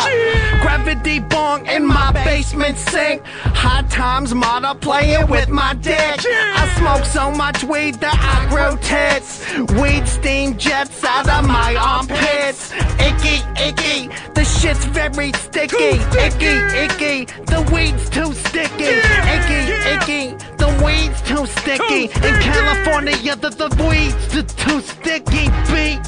Gravity 0.61 1.19
bong 1.19 1.65
in 1.65 1.83
my 1.83 2.11
basement 2.23 2.77
sink. 2.77 3.23
High 3.25 3.87
times 3.89 4.35
model 4.35 4.75
playing 4.75 5.27
with 5.27 5.49
my 5.49 5.73
dick. 5.73 6.19
I 6.27 6.75
smoke 6.77 7.05
so 7.05 7.31
much 7.31 7.63
weed 7.63 7.95
that 7.95 8.17
I 8.21 8.47
grow 8.51 8.75
tits. 8.77 9.41
Weed 9.81 10.07
steam 10.07 10.57
jets 10.57 11.03
out 11.03 11.27
of 11.27 11.47
my 11.47 11.75
armpits. 11.75 12.71
Icky, 13.01 13.41
icky, 13.67 14.09
the 14.35 14.45
shit's 14.45 14.85
very 14.85 15.31
sticky. 15.33 15.97
Icky, 16.27 16.53
icky, 16.85 17.25
the 17.45 17.67
weed's 17.73 18.09
too 18.09 18.20
sticky. 18.33 19.01
Icky, 19.35 19.61
icky, 19.93 20.23
the 20.57 20.69
weed's 20.85 21.21
too 21.23 21.45
sticky. 21.45 22.03
In 22.05 22.35
California, 22.41 23.35
the, 23.35 23.49
the 23.49 23.69
weed's 23.89 24.27
too, 24.31 24.43
too 24.43 24.81
sticky. 24.81 25.49
Beat, 25.71 25.99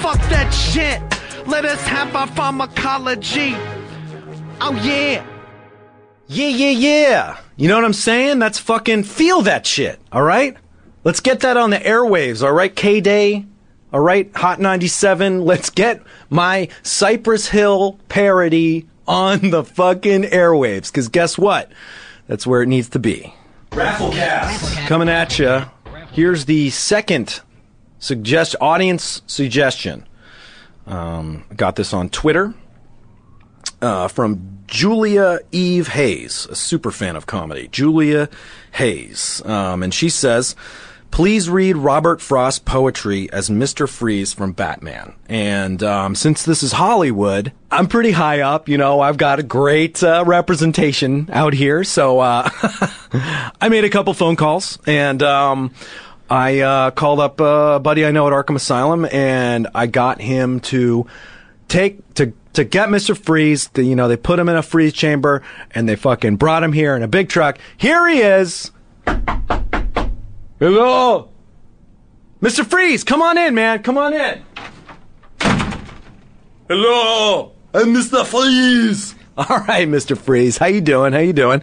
fuck 0.00 0.18
that 0.30 0.50
shit. 0.50 1.00
Let 1.46 1.64
us 1.64 1.82
have 1.86 2.14
our 2.14 2.26
pharmacology. 2.26 3.54
Oh 4.60 4.78
yeah. 4.82 5.26
Yeah, 6.28 6.48
yeah, 6.48 6.70
yeah. 6.70 7.40
You 7.56 7.68
know 7.68 7.74
what 7.76 7.84
I'm 7.84 7.92
saying? 7.92 8.38
That's 8.38 8.58
fucking 8.58 9.02
feel 9.02 9.42
that 9.42 9.66
shit. 9.66 10.00
All 10.12 10.22
right? 10.22 10.56
Let's 11.04 11.20
get 11.20 11.40
that 11.40 11.56
on 11.56 11.70
the 11.70 11.78
airwaves. 11.78 12.42
All 12.42 12.52
right, 12.52 12.74
K 12.74 13.00
Day. 13.00 13.44
All 13.92 14.00
right, 14.00 14.30
Hot 14.36 14.58
97. 14.58 15.44
Let's 15.44 15.68
get 15.68 16.00
my 16.30 16.68
Cypress 16.82 17.48
Hill 17.48 17.98
parody 18.08 18.88
on 19.12 19.50
the 19.50 19.62
fucking 19.62 20.22
airwaves. 20.22 20.92
Cause 20.92 21.08
guess 21.08 21.36
what? 21.36 21.70
That's 22.26 22.46
where 22.46 22.62
it 22.62 22.66
needs 22.66 22.88
to 22.90 22.98
be. 22.98 23.34
Rafflecast. 23.70 24.86
Coming 24.86 25.08
at 25.08 25.38
you. 25.38 25.62
Here's 26.12 26.44
the 26.44 26.70
second 26.70 27.40
suggest 27.98 28.56
audience 28.60 29.22
suggestion. 29.26 30.06
Um, 30.86 31.44
got 31.54 31.76
this 31.76 31.92
on 31.94 32.08
Twitter 32.08 32.54
uh, 33.80 34.08
from 34.08 34.62
Julia 34.66 35.40
Eve 35.52 35.88
Hayes, 35.88 36.46
a 36.50 36.54
super 36.54 36.90
fan 36.90 37.16
of 37.16 37.26
comedy. 37.26 37.68
Julia 37.68 38.28
Hayes. 38.72 39.42
Um, 39.44 39.82
and 39.82 39.92
she 39.92 40.08
says, 40.08 40.56
please 41.12 41.48
read 41.48 41.76
Robert 41.76 42.20
Frost's 42.20 42.58
poetry 42.58 43.30
as 43.32 43.48
Mr. 43.48 43.88
Freeze 43.88 44.32
from 44.32 44.52
Batman. 44.52 45.14
And 45.28 45.80
um, 45.82 46.14
since 46.16 46.42
this 46.42 46.64
is 46.64 46.72
Hollywood, 46.72 47.52
I'm 47.70 47.86
pretty 47.86 48.10
high 48.10 48.40
up. 48.40 48.68
You 48.68 48.78
know, 48.78 49.00
I've 49.00 49.18
got 49.18 49.38
a 49.38 49.44
great 49.44 50.02
uh, 50.02 50.24
representation 50.26 51.28
out 51.30 51.52
here. 51.52 51.84
So 51.84 52.18
uh, 52.18 52.48
I 53.60 53.68
made 53.68 53.84
a 53.84 53.90
couple 53.90 54.12
phone 54.14 54.34
calls 54.34 54.80
and. 54.86 55.22
Um, 55.22 55.72
I 56.30 56.60
uh, 56.60 56.90
called 56.92 57.20
up 57.20 57.40
a 57.40 57.78
buddy 57.78 58.06
I 58.06 58.10
know 58.10 58.26
at 58.26 58.32
Arkham 58.32 58.56
Asylum, 58.56 59.04
and 59.04 59.68
I 59.74 59.86
got 59.86 60.18
him 60.18 60.60
to 60.60 61.06
take 61.68 62.14
to 62.14 62.32
to 62.54 62.64
get 62.64 62.88
Mister 62.88 63.14
Freeze. 63.14 63.68
The, 63.68 63.84
you 63.84 63.94
know, 63.94 64.08
they 64.08 64.16
put 64.16 64.38
him 64.38 64.48
in 64.48 64.56
a 64.56 64.62
freeze 64.62 64.94
chamber, 64.94 65.42
and 65.72 65.86
they 65.86 65.94
fucking 65.94 66.36
brought 66.36 66.62
him 66.62 66.72
here 66.72 66.96
in 66.96 67.02
a 67.02 67.08
big 67.08 67.28
truck. 67.28 67.58
Here 67.76 68.08
he 68.08 68.22
is. 68.22 68.70
Hello, 70.62 71.28
Mister 72.40 72.62
Freeze. 72.62 73.02
Come 73.02 73.20
on 73.20 73.36
in, 73.36 73.52
man. 73.52 73.82
Come 73.82 73.98
on 73.98 74.14
in. 74.14 74.44
Hello, 76.68 77.50
I'm 77.74 77.92
Mister 77.92 78.22
Freeze. 78.22 79.16
All 79.36 79.58
right, 79.66 79.88
Mister 79.88 80.14
Freeze. 80.14 80.58
How 80.58 80.66
you 80.66 80.80
doing? 80.80 81.14
How 81.14 81.18
you 81.18 81.32
doing? 81.32 81.62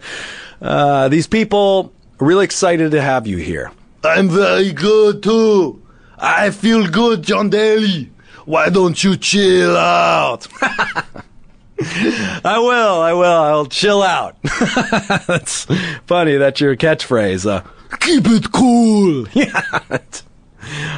Uh, 0.60 1.08
these 1.08 1.26
people 1.26 1.94
are 2.20 2.26
really 2.26 2.44
excited 2.44 2.90
to 2.90 3.00
have 3.00 3.26
you 3.26 3.38
here. 3.38 3.72
I'm 4.04 4.28
very 4.28 4.70
good 4.70 5.22
too. 5.22 5.80
I 6.18 6.50
feel 6.50 6.86
good, 6.86 7.22
Jon 7.22 7.48
Daly. 7.48 8.10
Why 8.44 8.68
don't 8.68 9.02
you 9.02 9.16
chill 9.16 9.78
out? 9.78 10.46
I 10.60 12.58
will. 12.58 13.00
I 13.00 13.14
will. 13.14 13.24
I'll 13.24 13.64
chill 13.64 14.02
out. 14.02 14.36
That's 15.26 15.64
funny. 16.04 16.36
That's 16.36 16.60
your 16.60 16.76
catchphrase. 16.76 17.50
Uh, 17.50 17.62
Keep 18.00 18.26
it 18.26 18.52
cool. 18.52 19.26
Yeah. 19.34 19.60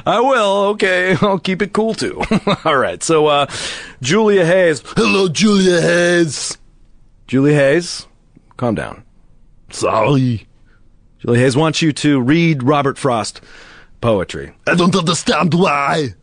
I 0.04 0.20
will. 0.20 0.64
Okay. 0.72 1.16
I'll 1.22 1.38
keep 1.38 1.62
it 1.62 1.72
cool 1.72 1.94
too. 1.94 2.20
All 2.64 2.76
right. 2.76 3.02
So, 3.02 3.26
uh, 3.28 3.46
Julia 4.02 4.44
Hayes. 4.44 4.82
Hello, 4.96 5.28
Julia 5.28 5.80
Hayes. 5.80 6.58
Julia 7.26 7.54
Hayes, 7.54 8.06
calm 8.58 8.74
down. 8.74 9.04
Sorry. 9.70 10.46
Julia 11.20 11.40
Hayes 11.40 11.56
wants 11.56 11.80
you 11.80 11.92
to 11.94 12.20
read 12.20 12.62
Robert 12.62 12.98
Frost 12.98 13.40
poetry. 14.00 14.52
I 14.66 14.74
don't 14.74 14.94
understand 14.94 15.54
why. 15.54 16.14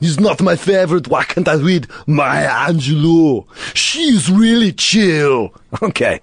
He's 0.00 0.20
not 0.20 0.42
my 0.42 0.56
favorite. 0.56 1.08
Why 1.08 1.24
can't 1.24 1.48
I 1.48 1.54
read 1.54 1.86
Maya 2.06 2.48
Angelou? 2.48 3.46
She's 3.74 4.30
really 4.30 4.72
chill. 4.72 5.54
Okay. 5.82 6.20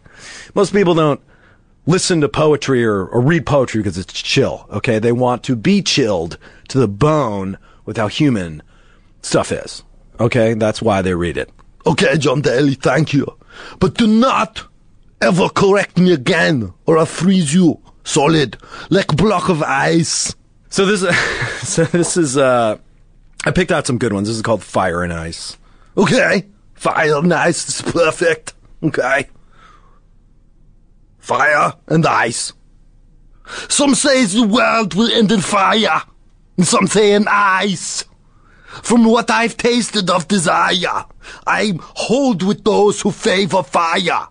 Most 0.53 0.73
people 0.73 0.93
don't 0.93 1.21
listen 1.85 2.21
to 2.21 2.29
poetry 2.29 2.85
or, 2.85 3.05
or 3.05 3.21
read 3.21 3.45
poetry 3.45 3.81
because 3.81 3.97
it's 3.97 4.13
chill. 4.13 4.67
Okay. 4.71 4.99
They 4.99 5.11
want 5.11 5.43
to 5.43 5.55
be 5.55 5.81
chilled 5.81 6.37
to 6.69 6.79
the 6.79 6.87
bone 6.87 7.57
with 7.85 7.97
how 7.97 8.07
human 8.07 8.61
stuff 9.21 9.51
is. 9.51 9.83
Okay. 10.19 10.53
That's 10.53 10.81
why 10.81 11.01
they 11.01 11.13
read 11.13 11.37
it. 11.37 11.49
Okay, 11.87 12.17
Jon 12.17 12.41
Daly, 12.41 12.73
thank 12.73 13.13
you. 13.13 13.27
But 13.79 13.93
do 13.93 14.07
not 14.07 14.63
ever 15.21 15.49
correct 15.49 15.97
me 15.97 16.13
again, 16.13 16.73
or 16.87 16.97
I'll 16.97 17.05
freeze 17.05 17.53
you 17.53 17.79
solid 18.03 18.57
like 18.89 19.11
a 19.11 19.15
block 19.15 19.49
of 19.49 19.61
ice. 19.61 20.33
So 20.69 20.85
this, 20.87 21.01
so 21.61 21.83
this 21.85 22.17
is, 22.17 22.37
uh, 22.37 22.77
I 23.45 23.51
picked 23.51 23.71
out 23.71 23.85
some 23.85 23.99
good 23.99 24.13
ones. 24.13 24.27
This 24.27 24.37
is 24.37 24.41
called 24.41 24.63
Fire 24.63 25.03
and 25.03 25.13
Ice. 25.13 25.57
Okay, 25.95 26.47
fire 26.73 27.17
and 27.17 27.31
ice 27.31 27.69
is 27.69 27.81
perfect. 27.93 28.55
Okay, 28.81 29.29
fire 31.25 31.73
and 31.87 32.05
ice. 32.05 32.53
Some 33.67 33.95
say 33.95 34.25
the 34.25 34.43
world 34.43 34.93
will 34.93 35.11
end 35.11 35.31
in 35.31 35.41
fire, 35.41 36.03
and 36.55 36.67
some 36.67 36.85
say 36.85 37.13
in 37.13 37.25
ice. 37.27 38.05
From 38.83 39.05
what 39.05 39.31
I've 39.31 39.57
tasted 39.57 40.09
of 40.09 40.27
desire, 40.27 41.05
I 41.47 41.73
hold 41.81 42.43
with 42.43 42.63
those 42.63 43.01
who 43.01 43.11
favor 43.11 43.63
fire. 43.63 44.27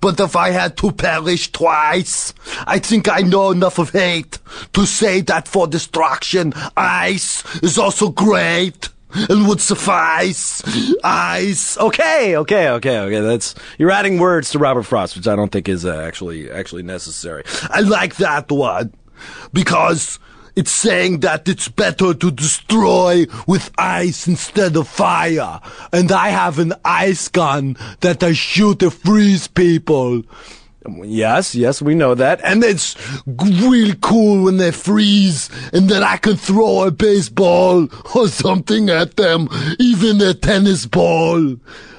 But 0.00 0.18
if 0.18 0.34
I 0.34 0.50
had 0.50 0.76
to 0.78 0.90
perish 0.90 1.52
twice, 1.52 2.34
I 2.66 2.78
think 2.78 3.08
I 3.08 3.20
know 3.20 3.52
enough 3.52 3.78
of 3.78 3.90
hate 3.90 4.38
to 4.72 4.84
say 4.84 5.20
that 5.22 5.46
for 5.46 5.66
destruction, 5.66 6.52
ice 6.76 7.44
is 7.62 7.78
also 7.78 8.10
great 8.10 8.88
and 9.14 9.46
would 9.48 9.60
suffice. 9.60 10.62
Ice. 11.04 11.78
Okay, 11.78 12.36
okay, 12.36 12.68
okay, 12.70 12.98
okay. 12.98 13.20
That's 13.20 13.54
you're 13.78 13.90
adding 13.90 14.18
words 14.18 14.50
to 14.50 14.58
Robert 14.58 14.84
Frost, 14.84 15.16
which 15.16 15.26
I 15.26 15.36
don't 15.36 15.50
think 15.50 15.68
is 15.68 15.84
uh, 15.84 15.96
actually 15.96 16.50
actually 16.50 16.82
necessary. 16.82 17.44
I 17.70 17.80
like 17.80 18.16
that 18.16 18.50
one 18.50 18.92
because 19.52 20.18
it's 20.54 20.70
saying 20.70 21.20
that 21.20 21.48
it's 21.48 21.68
better 21.68 22.12
to 22.12 22.30
destroy 22.30 23.26
with 23.46 23.70
ice 23.78 24.28
instead 24.28 24.76
of 24.76 24.86
fire. 24.86 25.60
And 25.92 26.12
I 26.12 26.28
have 26.28 26.58
an 26.58 26.74
ice 26.84 27.28
gun 27.28 27.76
that 28.00 28.22
I 28.22 28.32
shoot 28.32 28.80
to 28.80 28.90
freeze 28.90 29.48
people. 29.48 30.22
Yes, 31.02 31.54
yes, 31.54 31.80
we 31.80 31.94
know 31.94 32.14
that. 32.14 32.40
And 32.42 32.64
it's 32.64 32.96
really 33.26 33.94
cool 34.00 34.44
when 34.44 34.56
they 34.56 34.72
freeze, 34.72 35.48
and 35.72 35.88
then 35.88 36.02
I 36.02 36.16
can 36.16 36.36
throw 36.36 36.84
a 36.84 36.90
baseball 36.90 37.88
or 38.14 38.28
something 38.28 38.90
at 38.90 39.16
them, 39.16 39.48
even 39.78 40.20
a 40.20 40.34
tennis 40.34 40.86
ball. 40.86 41.56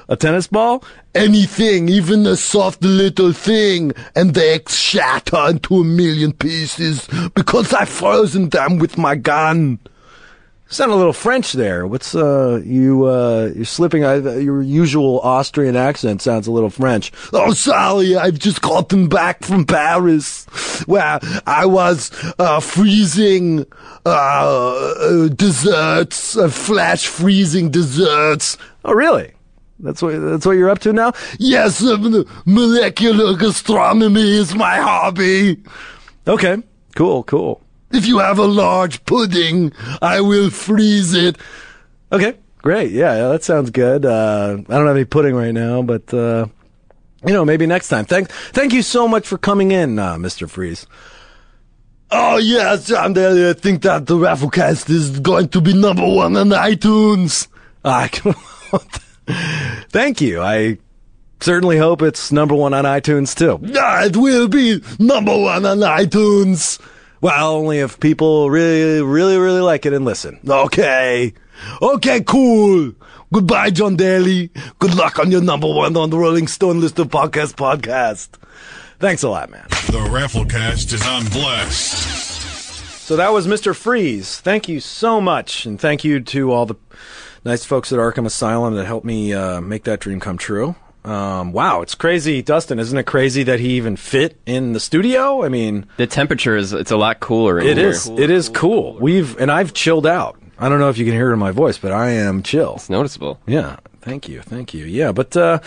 A 0.08 0.16
tennis 0.16 0.48
ball? 0.48 0.84
Anything, 1.14 1.88
even 1.88 2.26
a 2.26 2.36
soft 2.36 2.82
little 2.82 3.32
thing, 3.32 3.92
and 4.14 4.34
they 4.34 4.60
shatter 4.68 5.48
into 5.48 5.76
a 5.76 5.84
million 5.84 6.32
pieces 6.32 7.08
because 7.34 7.72
I've 7.72 7.88
frozen 7.88 8.50
them 8.50 8.78
with 8.78 8.98
my 8.98 9.14
gun. 9.14 9.78
Sound 10.74 10.90
a 10.90 10.96
little 10.96 11.12
French 11.12 11.52
there. 11.52 11.86
What's 11.86 12.16
uh 12.16 12.60
you 12.64 13.04
uh 13.06 13.52
you're 13.54 13.64
slipping 13.64 14.04
uh, 14.04 14.14
your 14.16 14.60
usual 14.60 15.20
Austrian 15.20 15.76
accent 15.76 16.20
sounds 16.20 16.48
a 16.48 16.50
little 16.50 16.68
French. 16.68 17.12
Oh, 17.32 17.52
sorry, 17.52 18.16
I've 18.16 18.40
just 18.40 18.60
gotten 18.60 19.08
back 19.08 19.44
from 19.44 19.66
Paris, 19.66 20.46
where 20.86 21.20
I 21.46 21.64
was 21.66 22.10
uh, 22.40 22.58
freezing 22.58 23.66
uh, 24.04 24.08
uh, 24.08 25.28
desserts, 25.28 26.36
uh, 26.36 26.48
flash 26.48 27.06
freezing 27.06 27.70
desserts. 27.70 28.58
Oh, 28.84 28.94
really? 28.94 29.30
That's 29.78 30.02
what 30.02 30.18
that's 30.18 30.44
what 30.44 30.56
you're 30.56 30.70
up 30.70 30.80
to 30.80 30.92
now? 30.92 31.12
Yes, 31.38 31.80
molecular 32.46 33.36
gastronomy 33.36 34.38
is 34.38 34.56
my 34.56 34.78
hobby. 34.78 35.62
Okay, 36.26 36.60
cool, 36.96 37.22
cool. 37.22 37.63
If 37.94 38.06
you 38.06 38.18
have 38.18 38.38
a 38.38 38.46
large 38.46 39.04
pudding, 39.04 39.72
I 40.02 40.20
will 40.20 40.50
freeze 40.50 41.14
it. 41.14 41.36
Okay, 42.12 42.34
great. 42.58 42.90
Yeah, 42.90 43.14
yeah 43.16 43.28
that 43.28 43.44
sounds 43.44 43.70
good. 43.70 44.04
Uh, 44.04 44.56
I 44.68 44.72
don't 44.74 44.86
have 44.86 44.96
any 44.96 45.04
pudding 45.04 45.34
right 45.34 45.52
now, 45.52 45.82
but 45.82 46.12
uh, 46.12 46.46
you 47.26 47.32
know, 47.32 47.44
maybe 47.44 47.66
next 47.66 47.88
time. 47.88 48.04
Thank, 48.04 48.30
thank 48.30 48.72
you 48.72 48.82
so 48.82 49.08
much 49.08 49.26
for 49.26 49.38
coming 49.38 49.70
in, 49.70 49.98
uh, 49.98 50.18
Mister 50.18 50.46
Freeze. 50.46 50.86
Oh 52.10 52.36
yes, 52.36 52.92
I 52.92 53.12
think 53.54 53.82
that 53.82 54.06
the 54.06 54.16
Rafflecast 54.16 54.88
is 54.90 55.18
going 55.20 55.48
to 55.48 55.60
be 55.60 55.74
number 55.74 56.06
one 56.06 56.36
on 56.36 56.50
iTunes. 56.50 57.48
I 57.84 58.08
thank 59.88 60.20
you. 60.20 60.40
I 60.40 60.78
certainly 61.40 61.76
hope 61.76 62.02
it's 62.02 62.32
number 62.32 62.54
one 62.54 62.72
on 62.72 62.84
iTunes 62.84 63.36
too. 63.36 63.58
Yeah, 63.62 64.04
it 64.04 64.16
will 64.16 64.48
be 64.48 64.80
number 64.98 65.36
one 65.36 65.66
on 65.66 65.78
iTunes. 65.78 66.80
Well, 67.24 67.56
only 67.56 67.78
if 67.78 67.98
people 68.00 68.50
really, 68.50 69.00
really, 69.00 69.38
really 69.38 69.62
like 69.62 69.86
it 69.86 69.94
and 69.94 70.04
listen. 70.04 70.38
Okay. 70.46 71.32
Okay, 71.80 72.20
cool. 72.20 72.92
Goodbye, 73.32 73.70
Jon 73.70 73.96
Daly. 73.96 74.50
Good 74.78 74.94
luck 74.94 75.18
on 75.18 75.30
your 75.30 75.40
number 75.40 75.66
one 75.66 75.96
on 75.96 76.10
the 76.10 76.18
Rolling 76.18 76.48
Stone 76.48 76.82
list 76.82 76.98
of 76.98 77.08
podcast 77.08 77.54
podcast. 77.54 78.28
Thanks 78.98 79.22
a 79.22 79.30
lot, 79.30 79.48
man. 79.48 79.64
The 79.86 80.06
Rafflecast 80.06 80.92
is 80.92 81.06
on 81.06 81.24
Blast. 81.28 83.06
So 83.06 83.16
that 83.16 83.32
was 83.32 83.46
Mr. 83.46 83.74
Freeze. 83.74 84.38
Thank 84.40 84.68
you 84.68 84.78
so 84.78 85.18
much. 85.18 85.64
And 85.64 85.80
thank 85.80 86.04
you 86.04 86.20
to 86.20 86.52
all 86.52 86.66
the 86.66 86.76
nice 87.42 87.64
folks 87.64 87.90
at 87.90 87.98
Arkham 87.98 88.26
Asylum 88.26 88.74
that 88.74 88.84
helped 88.84 89.06
me 89.06 89.32
uh, 89.32 89.62
make 89.62 89.84
that 89.84 90.00
dream 90.00 90.20
come 90.20 90.36
true. 90.36 90.76
Um, 91.04 91.52
wow, 91.52 91.82
it's 91.82 91.94
crazy, 91.94 92.40
Dustin. 92.40 92.78
Isn't 92.78 92.96
it 92.96 93.04
crazy 93.04 93.42
that 93.42 93.60
he 93.60 93.76
even 93.76 93.96
fit 93.96 94.40
in 94.46 94.72
the 94.72 94.80
studio? 94.80 95.44
I 95.44 95.48
mean, 95.48 95.86
the 95.98 96.06
temperature 96.06 96.56
is 96.56 96.72
it's 96.72 96.90
a 96.90 96.96
lot 96.96 97.20
cooler. 97.20 97.58
In 97.58 97.66
it 97.66 97.78
is. 97.78 98.08
It 98.08 98.30
is 98.30 98.48
cool. 98.48 98.98
We've 98.98 99.38
and 99.38 99.50
I've 99.50 99.74
chilled 99.74 100.06
out. 100.06 100.40
I 100.58 100.68
don't 100.68 100.78
know 100.78 100.88
if 100.88 100.96
you 100.98 101.04
can 101.04 101.14
hear 101.14 101.30
it 101.30 101.34
in 101.34 101.38
my 101.38 101.50
voice, 101.50 101.78
but 101.78 101.92
I 101.92 102.10
am 102.10 102.42
chill. 102.42 102.74
It's 102.76 102.88
noticeable. 102.88 103.40
Yeah. 103.46 103.76
Thank 104.00 104.28
you. 104.28 104.40
Thank 104.42 104.74
you. 104.74 104.84
Yeah, 104.84 105.12
but 105.12 105.36
uh, 105.36 105.60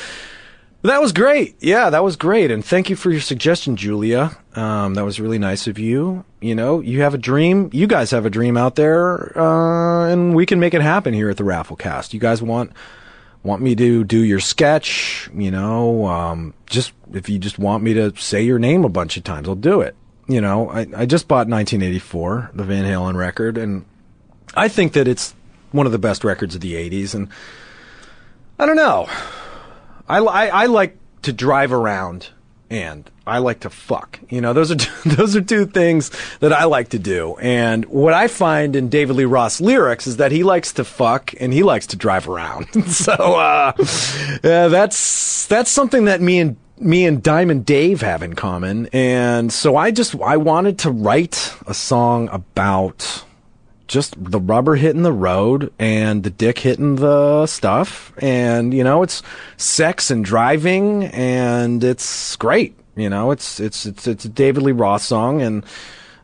that 0.84 1.02
was 1.02 1.12
great. 1.12 1.56
Yeah, 1.60 1.90
that 1.90 2.04
was 2.04 2.16
great. 2.16 2.52
And 2.52 2.64
thank 2.64 2.90
you 2.90 2.96
for 2.96 3.10
your 3.10 3.20
suggestion, 3.20 3.76
Julia. 3.76 4.38
Um, 4.56 4.94
that 4.94 5.04
was 5.04 5.20
really 5.20 5.40
nice 5.40 5.68
of 5.68 5.80
you. 5.80 6.24
You 6.40 6.54
know, 6.54 6.80
you 6.80 7.02
have 7.02 7.14
a 7.16 7.18
dream. 7.18 7.70
You 7.74 7.88
guys 7.88 8.12
have 8.12 8.26
a 8.26 8.30
dream 8.30 8.56
out 8.56 8.76
there, 8.76 9.38
uh, 9.38 10.08
and 10.08 10.36
we 10.36 10.46
can 10.46 10.60
make 10.60 10.76
it 10.76 10.82
happen 10.82 11.14
here 11.14 11.30
at 11.30 11.38
the 11.38 11.44
Rafflecast. 11.44 12.14
You 12.14 12.20
guys 12.20 12.42
want 12.42 12.72
want 13.44 13.62
me 13.62 13.76
to 13.76 14.04
do 14.04 14.20
your 14.20 14.40
sketch, 14.40 15.30
you 15.34 15.52
know, 15.52 16.06
um, 16.06 16.54
just 16.66 16.92
if 17.14 17.30
you 17.30 17.40
just 17.40 17.58
want 17.60 17.84
me 17.84 17.94
to 17.94 18.16
say 18.16 18.42
your 18.42 18.60
name 18.60 18.84
a 18.84 18.90
bunch 18.90 19.18
of 19.18 19.24
times, 19.24 19.48
I'll 19.48 19.56
do 19.56 19.82
it. 19.82 19.96
You 20.28 20.42
know, 20.42 20.70
I, 20.70 20.88
I 20.96 21.06
just 21.06 21.28
bought 21.28 21.48
1984, 21.48 22.52
the 22.54 22.64
Van 22.64 22.84
Halen 22.84 23.16
record, 23.16 23.58
and 23.58 23.86
I 24.56 24.68
think 24.68 24.94
that 24.94 25.08
it's 25.08 25.34
one 25.72 25.86
of 25.86 25.92
the 25.92 26.00
best 26.00 26.24
records 26.24 26.56
of 26.56 26.62
the 26.62 26.74
80s. 26.74 27.16
And 27.16 27.30
I 28.60 28.66
don't 28.66 28.76
know. 28.76 29.08
I, 30.10 30.18
I, 30.20 30.48
I 30.48 30.66
like 30.66 30.98
to 31.22 31.32
drive 31.32 31.72
around 31.72 32.30
and 32.70 33.10
I 33.26 33.40
like 33.40 33.62
to 33.62 33.70
fuck. 33.70 34.20
You 34.30 34.42
know, 34.42 34.54
those 34.54 34.72
are 34.72 34.76
two, 34.78 35.10
those 35.10 35.36
are 35.36 35.42
two 35.42 35.66
things 35.66 36.12
that 36.40 36.54
I 36.54 36.66
like 36.66 36.90
to 36.90 37.00
do. 37.00 37.36
And 37.38 37.86
what 37.86 38.14
I 38.14 38.28
find 38.28 38.76
in 38.76 38.90
David 38.90 39.16
Lee 39.16 39.26
Roth 39.26 39.60
lyrics 39.60 40.08
is 40.08 40.18
that 40.18 40.32
he 40.32 40.44
likes 40.44 40.74
to 40.74 40.84
fuck 40.84 41.34
and 41.40 41.54
he 41.54 41.64
likes 41.64 41.88
to 41.88 41.96
drive 41.96 42.28
around. 42.28 42.68
so 42.88 43.14
uh, 43.14 43.74
yeah, 44.44 44.68
that's 44.68 45.46
that's 45.48 45.72
something 45.72 46.06
that 46.06 46.22
me 46.22 46.40
and 46.40 46.58
me 46.80 47.06
and 47.06 47.24
Diamond 47.24 47.66
Dave 47.66 48.02
have 48.02 48.22
in 48.22 48.34
common. 48.34 48.88
And 48.94 49.52
so 49.52 49.76
I 49.76 49.92
just 49.92 50.16
I 50.16 50.38
wanted 50.38 50.80
to 50.80 50.92
write 50.92 51.54
a 51.66 51.74
song 51.74 52.30
about 52.32 53.24
just 53.88 54.22
the 54.22 54.40
rubber 54.40 54.76
hitting 54.76 55.04
the 55.04 55.12
road 55.12 55.72
and 55.80 56.24
the 56.24 56.30
dick 56.30 56.60
hitting 56.60 56.98
the 56.98 57.48
stuff. 57.48 58.14
And 58.20 58.74
you 58.74 58.84
know 58.84 59.04
it's 59.04 59.24
sex 59.58 60.12
and 60.12 60.24
driving 60.24 61.06
and 61.06 61.84
it's 61.84 62.36
great. 62.36 62.76
You 62.96 63.10
know 63.10 63.32
it's 63.32 63.60
it's 63.60 63.86
it's 63.86 64.08
it's 64.08 64.26
a 64.26 64.30
David 64.30 64.64
Lee 64.64 64.72
Roth 64.72 65.02
song 65.02 65.42
and 65.42 65.64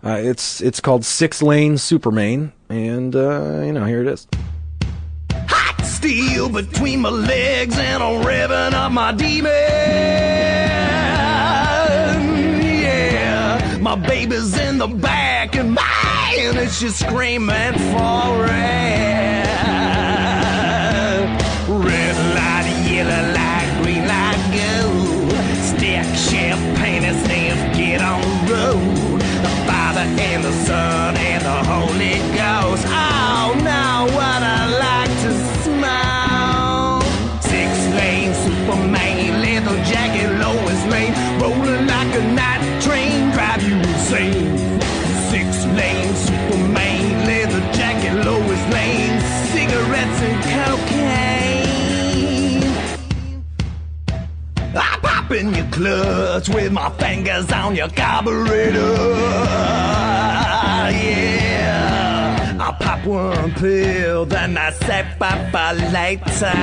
uh, 0.04 0.19
it's 0.21 0.62
it's 0.62 0.80
called 0.80 1.06
Six 1.06 1.41
Lane 1.41 1.78
Superman 1.78 2.52
and 2.69 3.15
uh, 3.15 3.62
you 3.63 3.71
know 3.71 3.86
here 3.86 4.02
it 4.02 4.08
is. 4.08 4.28
Hot 5.47 5.86
steel 5.86 6.49
between 6.49 7.02
my 7.02 7.10
legs 7.10 7.78
and 7.78 8.04
I'm 8.04 8.23
revving 8.23 8.73
up 8.73 8.91
my 8.91 9.12
demon. 9.13 9.52
Yeah, 12.71 13.78
my 13.80 13.95
baby's 13.95 14.58
in 14.58 14.80
the 14.80 14.88
back 14.88 15.56
and 15.56 15.76
it's 16.55 16.79
just 16.79 16.99
screaming 16.99 17.73
for 17.73 18.45
red. 18.45 20.22
On 57.73 57.77
your 57.77 57.89
carburetor. 57.89 58.95
Yeah, 60.93 62.57
I 62.59 62.71
pop 62.79 63.05
one 63.05 63.51
pill, 63.53 64.25
then 64.25 64.57
I 64.57 64.69
say 64.71 65.05
bye 65.17 65.49
bye 65.51 65.73
later. 65.73 66.53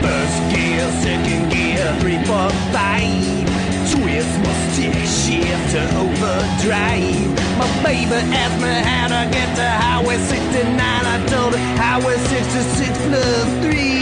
First 0.00 0.38
gear, 0.52 0.90
second 1.04 1.50
gear, 1.52 1.96
three, 2.00 2.20
four, 2.24 2.50
five. 2.72 3.48
Twist 3.92 4.34
my 4.44 4.52
stick 4.70 4.94
shift 5.20 5.64
to 5.72 5.82
overdrive. 6.02 7.30
My 7.58 7.68
baby 7.82 8.20
asked 8.40 8.60
me 8.62 8.72
how 8.88 9.06
to 9.08 9.20
get 9.30 9.48
to 9.56 9.68
Highway 9.84 10.18
69. 10.18 10.80
I 10.80 11.26
told 11.26 11.52
her 11.54 11.60
Highway 11.76 12.16
66 12.16 12.98
plus 13.08 13.48
3. 13.64 13.92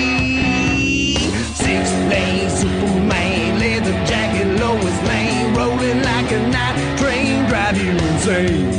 Six 1.54 1.90
lane 2.08 2.40
insane. 7.88 8.72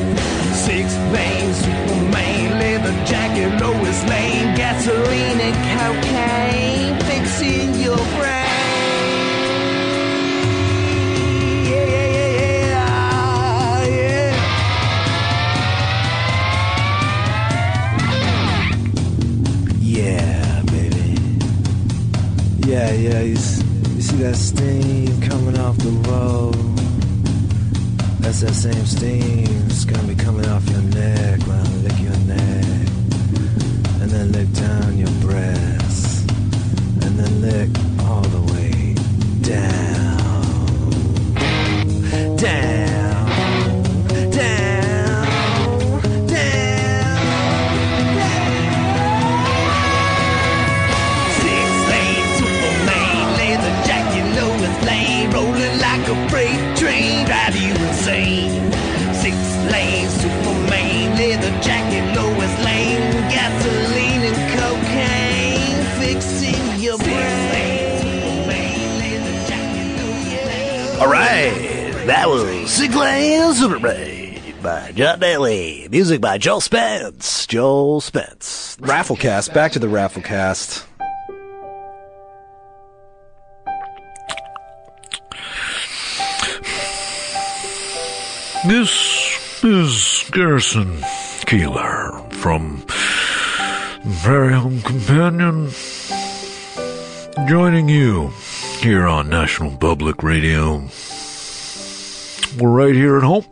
Six 0.53 0.95
lane 1.13 1.53
Superman, 1.53 2.59
leather 2.59 3.05
jacket, 3.05 3.51
Lois 3.61 4.03
Lane. 4.09 4.55
Gasoline 4.55 5.39
and 5.39 5.57
cocaine, 5.79 6.99
fixing 7.09 7.73
your 7.81 7.97
brain. 7.97 8.29
Yeah, 11.69 11.85
yeah, 11.95 12.07
yeah, 12.39 12.61
yeah. 13.85 14.31
Yeah, 19.79 20.61
baby. 20.63 21.17
Yeah, 22.67 22.91
yeah, 22.91 23.21
you 23.21 23.35
see 23.37 24.17
that 24.17 24.35
steam 24.35 25.21
coming 25.21 25.57
off 25.59 25.77
the 25.77 25.91
road? 26.09 26.50
That 28.41 28.55
same 28.55 28.85
steam 28.87 29.67
that's 29.67 29.85
gonna 29.85 30.07
be 30.07 30.15
coming 30.15 30.47
off 30.49 30.67
your 30.67 30.81
neck 30.81 31.30
All 71.01 71.07
right, 71.07 71.49
that 72.05 72.29
was 72.29 72.71
Six 72.71 72.93
Lane 72.93 73.55
Superman 73.55 74.39
by 74.61 74.91
Jon 74.91 75.17
Daly. 75.17 75.87
Music 75.89 76.21
by 76.21 76.37
Joel 76.37 76.61
Spence. 76.61 77.47
Joel 77.47 78.01
Spence. 78.01 78.77
Rafflecast 78.79 79.51
back 79.51 79.71
to 79.71 79.79
the 79.79 79.87
Rafflecast 79.87 80.85
This 88.67 89.63
is 89.63 90.29
Garrison 90.31 90.97
Keillor 91.47 92.31
from 92.31 92.85
Very 94.05 94.53
Home 94.53 94.83
Companion, 94.83 95.71
joining 97.47 97.89
you 97.89 98.31
here 98.81 99.05
on 99.05 99.29
National 99.29 99.77
Public 99.77 100.23
Radio. 100.23 100.87
We're 102.57 102.71
right 102.71 102.95
here 102.95 103.17
at 103.17 103.23
home, 103.23 103.45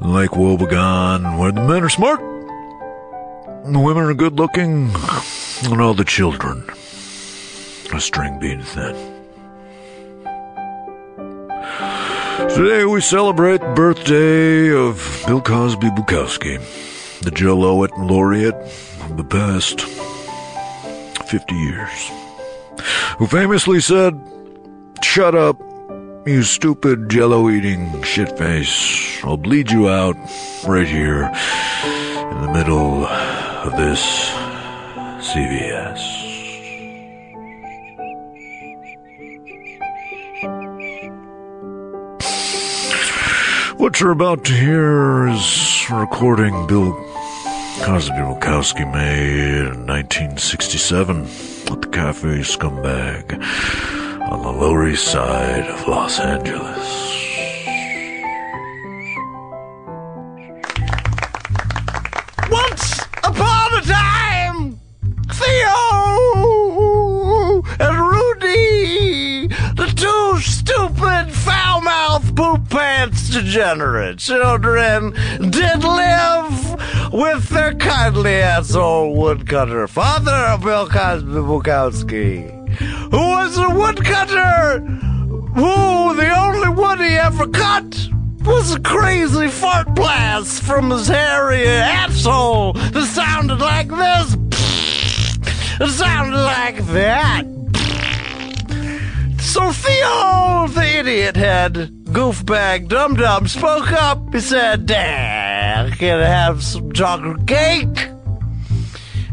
Lake 0.00 0.30
Wobegon, 0.30 1.36
where 1.36 1.50
the 1.50 1.66
men 1.66 1.82
are 1.82 1.88
smart, 1.88 2.20
the 2.20 3.80
women 3.80 4.04
are 4.04 4.14
good 4.14 4.34
looking, 4.34 4.92
and 5.64 5.80
all 5.80 5.94
the 5.94 6.04
children 6.04 6.64
are 7.92 7.98
string 7.98 8.38
bean 8.38 8.62
thin. 8.62 8.94
Today 12.54 12.84
we 12.84 13.00
celebrate 13.00 13.60
the 13.62 13.72
birthday 13.74 14.72
of 14.72 15.24
Bill 15.26 15.40
Cosby 15.40 15.88
Bukowski, 15.88 16.58
the 17.22 17.32
Joe 17.32 17.58
Lowett 17.58 17.98
laureate 17.98 18.54
of 18.54 19.16
the 19.16 19.24
past 19.24 19.80
50 21.28 21.54
years, 21.54 22.10
who 23.18 23.26
famously 23.26 23.80
said, 23.80 24.18
Shut 25.02 25.34
up, 25.34 25.60
you 26.26 26.42
stupid 26.42 27.10
jello 27.10 27.50
eating 27.50 27.90
shitface. 28.02 29.22
I'll 29.24 29.36
bleed 29.36 29.70
you 29.70 29.88
out 29.88 30.16
right 30.66 30.86
here 30.86 31.24
in 31.24 32.40
the 32.42 32.52
middle 32.52 33.04
of 33.04 33.72
this 33.76 34.00
CVS. 35.32 36.32
What 43.76 44.00
you're 44.00 44.12
about 44.12 44.44
to 44.44 44.52
hear 44.52 45.26
is 45.28 45.86
a 45.90 45.94
recording 45.96 46.66
Bill 46.68 46.92
Cosby 47.82 48.14
Bukowski 48.14 48.90
made 48.92 49.72
in 49.72 49.86
1967 49.86 51.51
the 51.80 51.88
Cafe 51.88 52.40
Scumbag 52.40 53.32
on 54.30 54.42
the 54.42 54.52
Lower 54.52 54.88
East 54.88 55.08
Side 55.08 55.64
of 55.66 55.88
Los 55.88 56.20
Angeles. 56.20 56.86
Once 62.50 63.00
upon 63.24 63.74
a 63.74 63.80
time, 63.80 64.78
Theo 65.32 65.72
and 67.80 67.98
Rudy, 67.98 69.48
the 69.74 69.92
two 69.96 70.40
stupid 70.40 71.32
foul 71.32 71.80
mouthed 71.80 72.36
poop 72.36 72.68
pants 72.68 73.30
degenerates, 73.30 74.26
children, 74.26 75.12
did 75.50 75.82
live 75.82 76.61
with 77.12 77.48
their 77.50 77.74
kindly 77.74 78.34
asshole 78.36 79.14
woodcutter 79.14 79.86
father 79.86 80.32
of 80.32 80.62
Bill 80.62 80.88
Cosby 80.88 81.30
Bukowski, 81.30 82.78
who 83.10 83.16
was 83.16 83.58
a 83.58 83.68
woodcutter 83.74 84.80
who 84.80 86.14
the 86.16 86.34
only 86.34 86.68
wood 86.70 86.98
he 87.00 87.14
ever 87.16 87.46
cut 87.48 88.08
was 88.44 88.74
a 88.74 88.80
crazy 88.80 89.48
fart 89.48 89.94
blast 89.94 90.62
from 90.62 90.90
his 90.90 91.06
hairy 91.06 91.66
asshole 91.68 92.72
that 92.72 93.06
sounded 93.06 93.60
like 93.60 93.88
this. 93.88 94.36
It 95.80 95.90
sounded 95.90 96.38
like 96.38 96.78
that. 96.86 97.44
So 99.40 99.70
Theo, 99.70 100.66
the 100.68 100.98
idiot 100.98 101.36
head, 101.36 101.74
goofbag 102.04 102.88
dum 102.88 103.16
dum, 103.16 103.46
spoke 103.48 103.92
up. 103.92 104.32
He 104.32 104.40
said, 104.40 104.86
Dad, 104.86 105.41
can 105.90 106.20
I 106.20 106.26
have 106.26 106.62
some 106.62 106.92
chocolate 106.92 107.46
cake? 107.46 108.08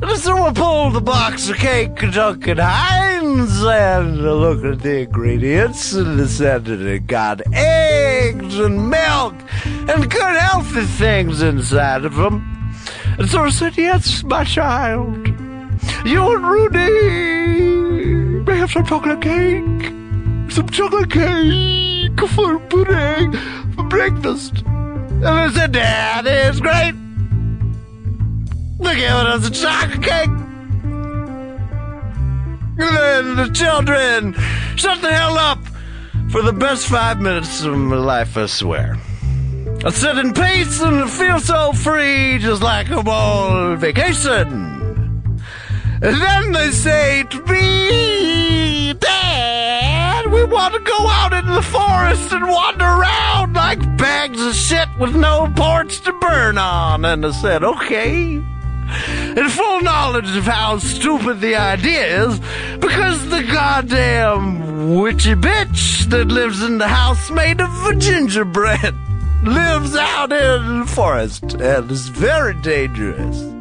And 0.02 0.18
so 0.18 0.36
I 0.38 0.54
pulled 0.54 0.94
the 0.94 1.02
box 1.02 1.50
of 1.50 1.58
cake 1.58 1.98
to 1.98 2.10
Duncan 2.10 2.58
Hines 2.58 3.62
and 3.62 4.22
looked 4.22 4.64
at 4.64 4.80
the 4.80 5.02
ingredients 5.02 5.92
and 5.94 6.30
said 6.30 6.66
that 6.66 6.82
it 6.82 7.06
got 7.06 7.42
eggs 7.54 8.58
and 8.58 8.90
milk 8.90 9.36
and 9.62 10.10
good 10.10 10.36
healthy 10.38 10.86
things 10.86 11.42
inside 11.42 12.06
of 12.06 12.16
them. 12.16 12.74
And 13.18 13.30
so 13.30 13.44
I 13.44 13.50
said, 13.50 13.78
Yes, 13.78 14.24
my 14.24 14.46
child. 14.46 15.28
You 16.06 16.36
and 16.36 16.46
Rudy 16.46 18.44
may 18.44 18.58
have 18.58 18.72
some 18.72 18.86
chocolate 18.86 19.22
cake. 19.22 19.92
Some 20.50 20.70
chocolate 20.70 21.12
cake 21.12 22.20
for 22.30 22.58
pudding 22.60 23.34
for 23.76 23.84
breakfast. 23.84 24.64
Said, 25.22 25.74
Dad, 25.74 26.26
it's 26.28 26.62
great. 26.62 26.94
They're 28.80 28.96
giving 28.96 29.28
us 29.28 29.48
a 29.48 29.52
chocolate 29.52 30.02
cake. 30.02 30.30
And 32.78 32.98
then 32.98 33.36
the 33.36 33.50
children 33.54 34.34
shut 34.78 35.02
the 35.02 35.12
hell 35.12 35.38
up 35.38 35.60
for 36.32 36.42
the 36.42 36.54
best 36.54 36.88
five 36.88 37.20
minutes 37.20 37.66
of 37.66 37.76
my 37.76 37.98
life, 37.98 38.38
I 38.38 38.46
swear. 38.46 38.98
I 39.84 39.90
sit 39.92 40.18
in 40.18 40.34
peace 40.34 40.82
and 40.82 41.00
I 41.00 41.08
feel 41.08 41.40
so 41.40 41.74
free, 41.74 42.38
just 42.40 42.62
like 42.62 42.90
I'm 42.90 43.08
on 43.08 43.78
vacation. 43.78 44.79
Then 46.00 46.54
they 46.54 46.72
say 46.72 47.24
to 47.24 47.42
me, 47.46 48.94
Dad, 48.94 50.32
we 50.32 50.46
want 50.46 50.74
to 50.74 50.80
go 50.80 51.08
out 51.10 51.34
into 51.34 51.52
the 51.52 51.62
forest 51.62 52.32
and 52.32 52.48
wander 52.48 52.86
around 52.86 53.54
like 53.54 53.80
bags 53.98 54.40
of 54.42 54.56
shit 54.56 54.88
with 54.98 55.14
no 55.14 55.52
porch 55.58 56.00
to 56.02 56.14
burn 56.14 56.58
on. 56.58 57.04
And 57.04 57.26
I 57.26 57.32
said, 57.32 57.66
okay. 57.66 58.36
In 58.36 59.50
full 59.50 59.82
knowledge 59.82 60.36
of 60.38 60.46
how 60.46 60.80
stupid 60.80 61.42
the 61.42 61.56
idea 61.56 62.26
is, 62.26 62.40
because 62.80 63.30
the 63.30 63.44
goddamn 63.44 64.96
witchy 64.96 65.36
bitch 65.36 66.10
that 66.10 66.30
lives 66.30 66.64
in 66.64 66.78
the 66.78 66.88
house 66.88 67.30
made 67.30 67.60
of 67.60 68.00
gingerbread 68.00 68.96
lives 69.44 69.96
out 69.96 70.32
in 70.32 70.80
the 70.80 70.86
forest 70.88 71.44
and 71.56 71.92
is 71.92 72.08
very 72.08 72.54
dangerous. 72.62 73.59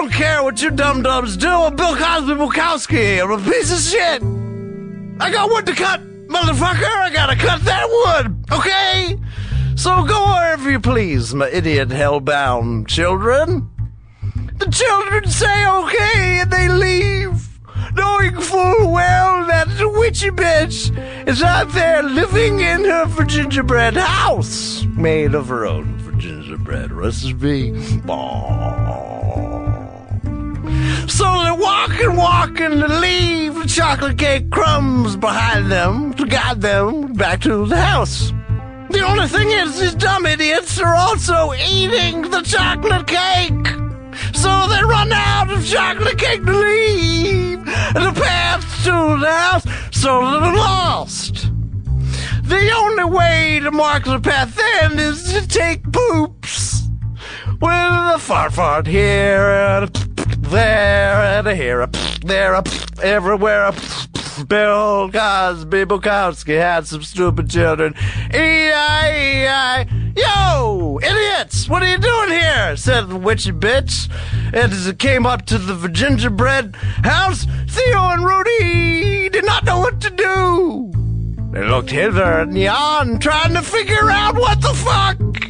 Don't 0.00 0.10
care 0.10 0.42
what 0.42 0.62
you 0.62 0.70
dum 0.70 1.02
dums 1.02 1.36
do. 1.36 1.46
I'm 1.46 1.76
Bill 1.76 1.94
Cosby 1.94 2.32
Bukowski. 2.32 3.22
I'm 3.22 3.32
a 3.32 3.36
piece 3.38 3.70
of 3.70 3.80
shit. 3.80 4.22
I 5.20 5.30
got 5.30 5.50
wood 5.50 5.66
to 5.66 5.74
cut, 5.74 6.00
motherfucker. 6.26 6.86
I 6.86 7.10
gotta 7.12 7.36
cut 7.36 7.60
that 7.66 7.86
wood, 7.86 8.46
okay? 8.50 9.18
So 9.76 10.02
go 10.04 10.24
wherever 10.24 10.70
you 10.70 10.80
please, 10.80 11.34
my 11.34 11.50
idiot 11.50 11.90
hellbound 11.90 12.88
children. 12.88 13.68
The 14.56 14.70
children 14.70 15.28
say 15.28 15.66
okay 15.68 16.40
and 16.40 16.50
they 16.50 16.68
leave, 16.70 17.60
knowing 17.92 18.40
full 18.40 18.92
well 18.92 19.44
that 19.48 19.68
the 19.76 19.86
witchy 19.86 20.30
bitch 20.30 21.28
is 21.28 21.42
out 21.42 21.72
there 21.72 22.02
living 22.02 22.60
in 22.60 22.84
her 22.84 23.24
gingerbread 23.26 23.98
house, 23.98 24.82
made 24.96 25.34
of 25.34 25.48
her 25.48 25.66
own 25.66 25.98
gingerbread 26.18 26.90
recipe. 26.90 27.72
So 31.08 31.24
they 31.44 31.50
walk 31.50 31.90
and 32.00 32.16
walk 32.16 32.60
and 32.60 32.80
leave 33.00 33.54
the 33.54 33.66
chocolate 33.66 34.18
cake 34.18 34.50
crumbs 34.50 35.16
behind 35.16 35.70
them 35.70 36.14
to 36.14 36.26
guide 36.26 36.60
them 36.60 37.12
back 37.12 37.40
to 37.42 37.66
the 37.66 37.80
house. 37.80 38.32
The 38.90 39.04
only 39.06 39.28
thing 39.28 39.50
is, 39.50 39.78
these 39.78 39.94
dumb 39.94 40.26
idiots 40.26 40.80
are 40.80 40.94
also 40.94 41.52
eating 41.54 42.22
the 42.22 42.42
chocolate 42.42 43.06
cake. 43.06 43.66
So 44.34 44.68
they 44.68 44.82
run 44.82 45.12
out 45.12 45.50
of 45.52 45.64
chocolate 45.66 46.18
cake 46.18 46.44
to 46.44 46.52
leave 46.52 47.64
the 47.64 48.12
path 48.14 48.84
to 48.84 49.18
the 49.20 49.30
house, 49.30 49.64
so 49.92 50.40
they're 50.40 50.54
lost. 50.54 51.50
The 52.44 52.72
only 52.74 53.04
way 53.04 53.60
to 53.60 53.70
mark 53.70 54.04
the 54.04 54.18
path 54.18 54.56
then 54.56 54.98
is 54.98 55.32
to 55.32 55.46
take 55.46 55.84
poops. 55.92 56.88
With 57.60 57.70
a 57.70 58.16
fart 58.18 58.54
fart 58.54 58.86
here 58.86 59.50
and 59.50 59.84
a 59.84 60.09
there 60.50 61.38
and 61.38 61.46
a 61.46 61.54
here, 61.54 61.80
a 61.80 61.90
there, 62.22 62.54
a 62.54 62.64
everywhere. 63.02 63.66
A 63.66 63.74
Bill 64.44 65.10
Cosby 65.10 65.84
Bukowski 65.84 66.58
had 66.58 66.86
some 66.86 67.02
stupid 67.02 67.50
children. 67.50 67.94
E-I-E-I. 68.34 69.86
Yo, 70.16 70.98
idiots, 71.02 71.68
what 71.68 71.82
are 71.82 71.90
you 71.90 71.98
doing 71.98 72.30
here? 72.30 72.76
said 72.76 73.08
the 73.08 73.16
witchy 73.16 73.52
bitch. 73.52 74.10
And 74.46 74.72
as 74.72 74.86
it 74.86 74.98
came 74.98 75.26
up 75.26 75.46
to 75.46 75.58
the 75.58 75.88
gingerbread 75.88 76.74
house, 77.04 77.46
Theo 77.68 77.98
and 77.98 78.24
Rudy 78.24 79.28
did 79.28 79.44
not 79.44 79.64
know 79.64 79.78
what 79.78 80.00
to 80.00 80.10
do. 80.10 80.92
They 81.52 81.64
looked 81.64 81.90
hither 81.90 82.40
and 82.40 82.56
yon, 82.56 83.18
trying 83.18 83.54
to 83.54 83.62
figure 83.62 84.10
out 84.10 84.36
what 84.36 84.60
the 84.60 84.74
fuck. 84.74 85.49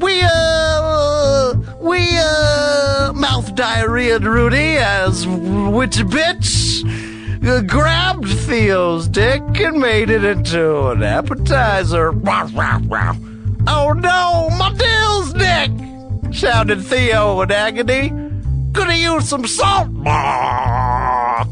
We, 0.00 0.22
uh, 0.22 1.54
we, 1.80 1.98
uh, 2.12 3.12
mouth 3.14 3.54
diarrhea 3.54 4.18
Rudy 4.18 4.78
as 4.78 5.26
witchy 5.26 6.04
bitch 6.04 7.46
uh, 7.46 7.60
grabbed 7.62 8.28
Theo's 8.28 9.08
dick 9.08 9.42
and 9.60 9.78
made 9.78 10.08
it 10.08 10.24
into 10.24 10.88
an 10.88 11.02
appetizer. 11.02 12.12
Oh 13.66 13.92
no, 13.92 14.48
my 14.56 14.72
Dill's 14.72 15.34
dick! 15.34 15.70
shouted 16.32 16.82
Theo 16.82 17.42
in 17.42 17.50
agony. 17.50 18.08
Could 18.72 18.88
have 18.88 18.98
used 18.98 19.26
some 19.26 19.46
salt. 19.46 19.88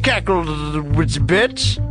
cackled 0.03 0.47
the 0.47 0.83
witchy 0.95 1.21
bitch. 1.21 1.85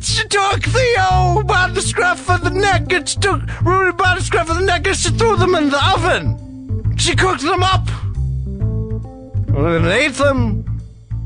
She 0.00 0.26
took 0.28 0.62
Theo 0.62 1.42
by 1.44 1.70
the 1.72 1.80
scruff 1.80 2.28
of 2.28 2.42
the 2.42 2.50
neck 2.50 2.92
and 2.92 3.08
she 3.08 3.18
took 3.18 3.40
Rudy 3.62 3.92
by 3.96 4.16
the 4.16 4.22
scruff 4.22 4.50
of 4.50 4.56
the 4.56 4.64
neck 4.64 4.86
and 4.86 4.96
she 4.96 5.10
threw 5.10 5.36
them 5.36 5.54
in 5.54 5.70
the 5.70 5.90
oven. 5.94 6.96
She 6.96 7.14
cooked 7.14 7.42
them 7.42 7.62
up 7.62 7.88
and 9.48 9.86
ate 9.86 10.14
them, 10.14 10.64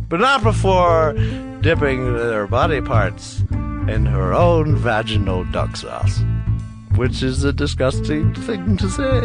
but 0.09 0.20
not 0.20 0.42
before 0.42 1.14
dipping 1.61 2.14
their 2.14 2.46
body 2.46 2.80
parts 2.80 3.40
in 3.88 4.07
her 4.07 4.35
own 4.35 4.76
vaginal 4.76 5.44
duck 5.44 5.76
sauce, 5.76 6.20
which 6.96 7.22
is 7.22 7.44
a 7.44 7.52
disgusting 7.52 8.35
thing 8.35 8.76
to 8.76 8.88
say. 8.90 9.20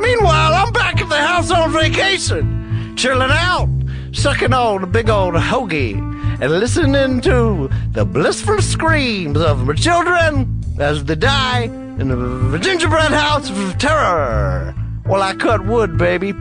Meanwhile, 0.00 0.54
I'm 0.54 0.72
back 0.72 1.00
at 1.00 1.08
the 1.08 1.16
house 1.16 1.50
on 1.50 1.72
vacation, 1.72 2.96
chilling 2.96 3.30
out, 3.30 3.68
sucking 4.12 4.52
on 4.52 4.82
a 4.82 4.86
big 4.86 5.08
old 5.08 5.34
hoagie, 5.34 6.11
and 6.42 6.58
listening 6.58 7.20
to 7.20 7.70
the 7.92 8.04
blissful 8.04 8.60
screams 8.60 9.40
of 9.40 9.64
my 9.64 9.74
children 9.74 10.60
as 10.80 11.04
they 11.04 11.14
die 11.14 11.62
in 12.00 12.08
the 12.08 12.58
gingerbread 12.58 13.12
house 13.12 13.48
of 13.48 13.78
terror 13.78 14.74
Well, 15.06 15.22
I 15.22 15.34
cut 15.34 15.64
wood, 15.64 15.96
baby. 15.96 16.32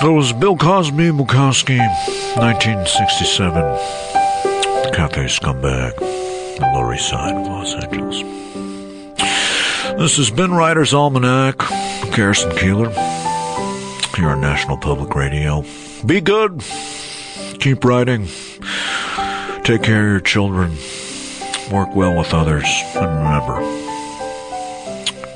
That 0.00 0.12
was 0.12 0.32
Bill 0.32 0.56
Cosby 0.56 1.10
Bukowski, 1.10 1.78
1967. 2.36 3.54
The 3.54 4.92
Cafe 4.94 5.24
Scumbag, 5.24 5.96
the 5.98 6.70
Lower 6.72 6.94
East 6.94 7.08
Side 7.08 7.34
of 7.34 7.46
Los 7.48 7.74
Angeles. 7.74 8.22
This 9.98 10.16
has 10.18 10.30
been 10.30 10.52
Writer's 10.52 10.94
Almanac. 10.94 11.58
Garrison 12.14 12.50
Keillor, 12.50 12.92
here 14.16 14.28
on 14.28 14.40
National 14.40 14.76
Public 14.76 15.14
Radio. 15.14 15.64
Be 16.04 16.20
good. 16.20 16.62
Keep 17.60 17.84
writing. 17.84 18.26
Take 19.64 19.82
care 19.82 20.04
of 20.04 20.10
your 20.10 20.20
children. 20.20 20.76
Work 21.70 21.94
well 21.94 22.16
with 22.16 22.34
others. 22.34 22.66
And 22.94 23.06
remember, 23.06 23.60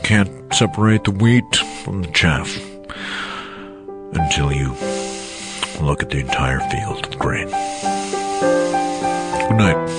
can't 0.03 0.55
separate 0.55 1.05
the 1.05 1.13
wheat 1.13 1.57
from 1.85 2.03
the 2.03 2.09
chaff 2.13 2.57
until 4.13 4.53
you 4.53 4.71
look 5.81 6.03
at 6.03 6.11
the 6.11 6.19
entire 6.19 6.61
field 6.71 7.07
of 7.07 7.19
grain. 7.19 7.49
Good 9.49 9.57
night. 9.57 9.91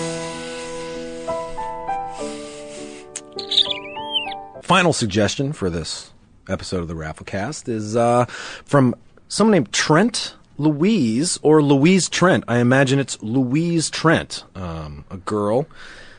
Final 4.63 4.91
suggestion 4.91 5.53
for 5.53 5.69
this 5.69 6.11
episode 6.49 6.81
of 6.81 6.87
the 6.87 6.93
Rafflecast 6.93 7.67
is 7.69 7.95
uh, 7.95 8.25
from 8.25 8.95
someone 9.27 9.53
named 9.53 9.71
Trent 9.71 10.35
Louise 10.57 11.39
or 11.41 11.61
Louise 11.61 12.09
Trent. 12.09 12.43
I 12.47 12.57
imagine 12.59 12.99
it's 12.99 13.21
Louise 13.21 13.89
Trent, 13.89 14.43
um, 14.55 15.05
a 15.09 15.17
girl 15.17 15.67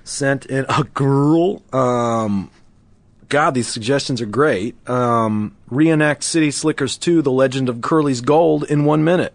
sent 0.09 0.47
in 0.47 0.65
a 0.69 0.85
girl. 0.95 1.63
Um, 1.73 2.51
God, 3.29 3.55
these 3.55 3.69
suggestions 3.69 4.21
are 4.21 4.27
great. 4.27 4.75
Um, 4.89 5.55
reenact 5.69 6.25
City 6.25 6.51
Slickers 6.51 6.97
2, 6.97 7.23
The 7.23 7.31
Legend 7.31 7.69
of 7.69 7.81
Curly's 7.81 8.21
Gold 8.21 8.65
in 8.65 8.85
one 8.85 9.05
minute. 9.05 9.35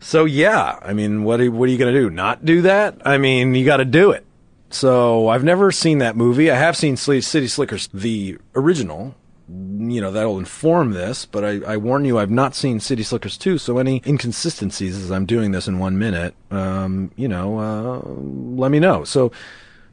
So 0.00 0.24
yeah, 0.24 0.78
I 0.82 0.94
mean, 0.94 1.22
what 1.22 1.40
are, 1.40 1.50
what 1.50 1.68
are 1.68 1.72
you 1.72 1.78
going 1.78 1.94
to 1.94 2.00
do? 2.00 2.10
Not 2.10 2.44
do 2.44 2.62
that? 2.62 3.02
I 3.04 3.18
mean, 3.18 3.54
you 3.54 3.64
got 3.64 3.76
to 3.76 3.84
do 3.84 4.10
it. 4.10 4.24
So 4.70 5.28
I've 5.28 5.44
never 5.44 5.70
seen 5.70 5.98
that 5.98 6.16
movie. 6.16 6.50
I 6.50 6.56
have 6.56 6.76
seen 6.76 6.96
City 6.96 7.46
Slickers, 7.46 7.88
the 7.92 8.38
original. 8.54 9.14
You 9.48 10.00
know, 10.00 10.10
that'll 10.10 10.38
inform 10.38 10.92
this, 10.92 11.26
but 11.26 11.44
I, 11.44 11.60
I 11.66 11.76
warn 11.76 12.04
you, 12.04 12.18
I've 12.18 12.30
not 12.30 12.54
seen 12.54 12.80
City 12.80 13.02
Slickers 13.02 13.36
2, 13.36 13.58
so 13.58 13.78
any 13.78 14.00
inconsistencies 14.06 14.96
as 14.96 15.10
I'm 15.10 15.26
doing 15.26 15.50
this 15.50 15.68
in 15.68 15.78
one 15.78 15.98
minute, 15.98 16.34
um, 16.50 17.10
you 17.16 17.28
know, 17.28 17.58
uh, 17.58 18.00
let 18.06 18.70
me 18.70 18.78
know. 18.78 19.04
So, 19.04 19.32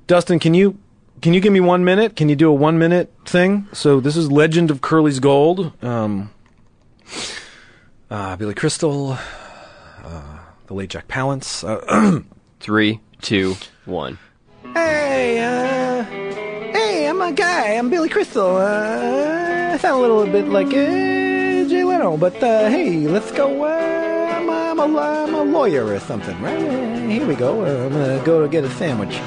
Dustin, 0.08 0.40
can 0.40 0.54
you 0.54 0.78
can 1.22 1.34
you 1.34 1.42
give 1.42 1.52
me 1.52 1.60
one 1.60 1.84
minute? 1.84 2.16
Can 2.16 2.30
you 2.30 2.36
do 2.36 2.50
a 2.50 2.54
one 2.54 2.80
minute 2.80 3.12
thing? 3.26 3.68
So 3.74 4.00
this 4.00 4.16
is 4.16 4.32
Legend 4.32 4.72
of 4.72 4.80
Curly's 4.80 5.20
Gold. 5.20 5.74
Um, 5.84 6.30
uh, 8.10 8.38
Billy 8.38 8.54
Crystal, 8.54 9.18
uh, 10.04 10.40
the 10.68 10.74
late 10.74 10.90
Jack 10.90 11.08
Palance. 11.08 11.68
Uh, 11.68 12.22
Three, 12.60 13.00
two, 13.22 13.56
one. 13.86 14.18
Hey, 14.74 15.40
uh, 15.40 16.04
hey, 16.04 16.19
I'm 17.22 17.34
a 17.34 17.36
guy. 17.36 17.74
I'm 17.74 17.90
Billy 17.90 18.08
Crystal. 18.08 18.56
Uh, 18.56 19.72
I 19.74 19.78
sound 19.78 19.98
a 19.98 20.02
little 20.02 20.26
bit 20.26 20.48
like 20.48 20.68
uh, 20.68 21.68
Jay 21.68 21.84
Leno, 21.84 22.16
but 22.16 22.42
uh, 22.42 22.70
hey, 22.70 23.08
let's 23.08 23.30
go. 23.34 23.66
Uh, 23.66 24.38
I'm, 24.38 24.48
a, 24.48 24.82
I'm, 24.82 24.96
a, 24.96 25.00
I'm 25.00 25.34
a 25.36 25.44
lawyer 25.44 25.86
or 25.86 26.00
something, 26.00 26.40
right? 26.42 26.58
Here 27.12 27.26
we 27.28 27.36
go. 27.36 27.66
Uh, 27.66 27.88
I'm 27.88 27.92
gonna 27.92 28.24
go 28.24 28.48
get 28.48 28.64
a 28.64 28.70
sandwich. 28.70 29.20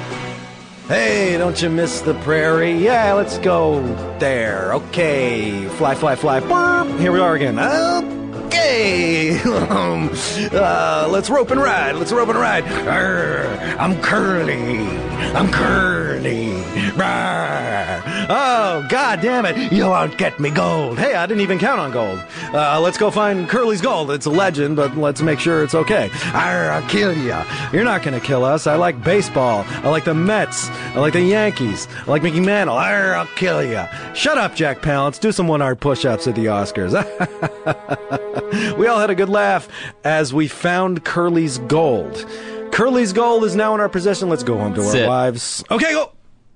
Hey, 0.87 1.37
don't 1.37 1.61
you 1.61 1.69
miss 1.69 2.01
the 2.01 2.15
prairie? 2.15 2.75
Yeah, 2.75 3.13
let's 3.13 3.37
go 3.37 3.83
there. 4.17 4.73
Okay, 4.73 5.67
fly, 5.77 5.93
fly, 5.93 6.15
fly. 6.15 6.39
Burp. 6.39 6.99
Here 6.99 7.11
we 7.11 7.19
are 7.19 7.35
again. 7.35 7.59
Okay, 8.47 9.39
um, 9.69 10.09
uh, 10.51 11.07
let's 11.11 11.29
rope 11.29 11.51
and 11.51 11.61
ride. 11.61 11.95
Let's 11.97 12.11
rope 12.11 12.29
and 12.29 12.39
ride. 12.39 12.63
Arr, 12.87 13.45
I'm 13.77 14.01
Curly. 14.01 15.12
I'm 15.35 15.51
Curly. 15.51 16.53
Oh, 16.95 18.85
god 18.87 19.19
damn 19.21 19.45
it. 19.45 19.71
You 19.71 19.85
won't 19.85 20.15
get 20.17 20.39
me 20.39 20.51
gold. 20.51 20.99
Hey, 20.99 21.15
I 21.15 21.25
didn't 21.25 21.41
even 21.41 21.57
count 21.57 21.79
on 21.79 21.91
gold. 21.91 22.23
Uh, 22.53 22.79
let's 22.79 22.99
go 22.99 23.09
find 23.09 23.49
Curly's 23.49 23.81
gold. 23.81 24.11
It's 24.11 24.27
a 24.27 24.29
legend, 24.29 24.75
but 24.75 24.95
let's 24.95 25.21
make 25.21 25.39
sure 25.39 25.63
it's 25.63 25.73
okay. 25.73 26.11
Arr, 26.33 26.69
I'll 26.69 26.87
kill 26.87 27.17
ya. 27.17 27.45
You're 27.73 27.83
not 27.83 28.03
gonna 28.03 28.19
kill 28.19 28.45
us. 28.45 28.67
I 28.67 28.75
like 28.75 29.03
baseball. 29.03 29.65
I 29.67 29.89
like 29.89 30.05
the 30.05 30.13
Mets. 30.13 30.69
I 30.69 30.99
like 30.99 31.13
the 31.13 31.21
Yankees. 31.21 31.87
I 32.05 32.11
like 32.11 32.21
Mickey 32.21 32.39
Mantle. 32.39 32.77
Arr, 32.77 33.15
I'll 33.15 33.25
kill 33.35 33.63
ya. 33.63 33.87
Shut 34.13 34.37
up, 34.37 34.55
Jack 34.55 34.81
Palance. 34.81 35.19
Do 35.19 35.31
some 35.31 35.47
one-hour 35.47 35.75
push-ups 35.75 36.27
at 36.27 36.35
the 36.35 36.45
Oscars. 36.45 36.93
we 38.77 38.87
all 38.87 38.99
had 38.99 39.09
a 39.09 39.15
good 39.15 39.29
laugh 39.29 39.67
as 40.03 40.31
we 40.31 40.47
found 40.47 41.03
Curly's 41.03 41.57
gold. 41.57 42.23
Curly's 42.73 43.13
gold 43.13 43.43
is 43.43 43.55
now 43.55 43.73
in 43.75 43.79
our 43.79 43.89
possession. 43.89 44.29
Let's 44.29 44.43
go 44.43 44.57
home 44.57 44.73
to 44.73 44.83
Sit. 44.83 45.03
our 45.03 45.07
wives. 45.09 45.63
Okay, 45.69 45.91
go. 45.93 46.11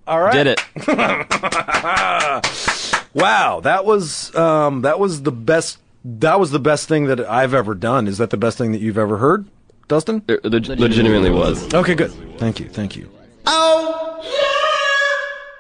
All 0.08 0.20
right. 0.22 0.34
Did 0.34 0.48
it. 0.48 0.60
wow, 3.14 3.60
that 3.62 3.86
was 3.86 4.34
um, 4.36 4.82
that 4.82 5.00
was 5.00 5.22
the 5.24 5.32
best. 5.32 5.78
That 6.04 6.40
was 6.40 6.52
the 6.52 6.60
best 6.60 6.88
thing 6.88 7.06
that 7.06 7.20
I've 7.20 7.54
ever 7.54 7.76
done. 7.76 8.08
Is 8.08 8.18
that 8.18 8.30
the 8.30 8.38
best 8.38 8.58
thing 8.58 8.72
that 8.72 8.80
you've 8.82 8.98
ever 8.98 9.18
heard, 9.18 9.46
Dustin? 9.88 10.24
It 10.28 10.44
leg- 10.46 10.68
legitimately 10.80 11.32
was. 11.32 11.72
Okay, 11.74 11.96
good. 11.96 12.12
Thank 12.40 12.60
you. 12.60 12.68
Thank 12.70 12.96
you. 12.96 13.10
Oh, 13.46 14.20
yeah! 14.24 14.30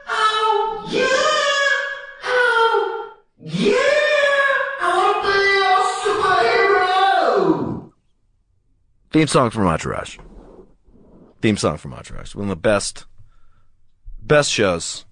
Oh, 0.09 0.87
yeah! 0.89 1.07
Oh, 2.23 3.13
yeah! 3.41 3.73
I 4.81 4.93
want 4.95 5.23
to 5.23 5.31
be 5.33 5.39
a 5.67 5.69
superhero! 7.83 7.91
Theme 9.11 9.27
song 9.27 9.49
from 9.49 9.67
Entourage. 9.67 10.17
Theme 11.47 11.55
song 11.55 11.77
from 11.77 11.93
Entourage. 11.93 12.35
One 12.35 12.47
of 12.47 12.49
the 12.49 12.57
best, 12.57 13.05
best 14.21 14.51
shows 14.51 15.05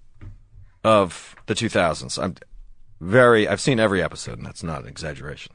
of 0.84 1.34
the 1.46 1.54
2000s. 1.54 2.22
I'm 2.22 2.34
very, 3.00 3.48
I've 3.48 3.58
seen 3.58 3.80
every 3.80 4.02
episode, 4.02 4.36
and 4.36 4.46
that's 4.46 4.62
not 4.62 4.82
an 4.82 4.86
exaggeration. 4.86 5.54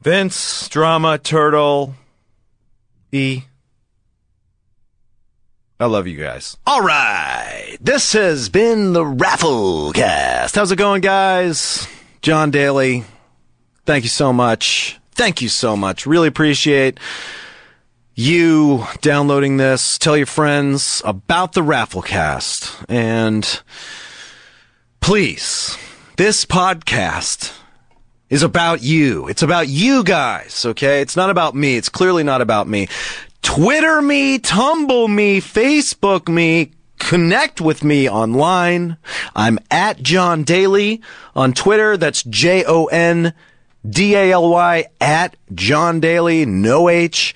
Vince, 0.00 0.66
Drama, 0.70 1.18
Turtle, 1.18 1.94
E. 3.12 3.42
I 5.78 5.84
love 5.84 6.06
you 6.06 6.16
guys. 6.16 6.56
All 6.66 6.80
right. 6.80 7.76
This 7.82 8.14
has 8.14 8.48
been 8.48 8.94
the 8.94 9.04
Rafflecast. 9.04 10.56
How's 10.56 10.72
it 10.72 10.76
going, 10.76 11.02
guys? 11.02 11.86
Jon 12.22 12.50
Daly. 12.50 13.04
Thank 13.84 14.04
you 14.04 14.08
so 14.10 14.32
much. 14.32 14.98
Thank 15.12 15.42
you 15.42 15.50
so 15.50 15.76
much. 15.76 16.06
Really 16.06 16.28
appreciate 16.28 16.98
you 18.14 18.84
downloading 19.00 19.56
this. 19.56 19.98
Tell 19.98 20.16
your 20.16 20.26
friends 20.26 21.02
about 21.04 21.52
the 21.52 21.62
Rafflecast. 21.62 22.84
And 22.88 23.60
please, 25.00 25.76
this 26.16 26.44
podcast 26.44 27.52
is 28.30 28.42
about 28.42 28.82
you. 28.82 29.26
It's 29.26 29.42
about 29.42 29.68
you 29.68 30.04
guys, 30.04 30.64
okay? 30.64 31.00
It's 31.00 31.16
not 31.16 31.30
about 31.30 31.54
me. 31.54 31.76
It's 31.76 31.88
clearly 31.88 32.22
not 32.22 32.40
about 32.40 32.68
me. 32.68 32.88
Twitter 33.42 34.00
me, 34.00 34.38
tumble 34.38 35.08
me, 35.08 35.40
Facebook 35.40 36.28
me, 36.32 36.70
connect 36.98 37.60
with 37.60 37.82
me 37.84 38.08
online. 38.08 38.96
I'm 39.34 39.58
at 39.70 40.02
Jon 40.02 40.44
Daly 40.44 41.02
on 41.34 41.52
Twitter. 41.52 41.96
That's 41.96 42.22
J 42.22 42.64
O 42.64 42.86
N 42.86 43.34
D 43.88 44.14
A 44.14 44.32
L 44.32 44.48
Y 44.48 44.86
at 45.00 45.36
Jon 45.52 46.00
Daly, 46.00 46.46
no 46.46 46.88
H 46.88 47.34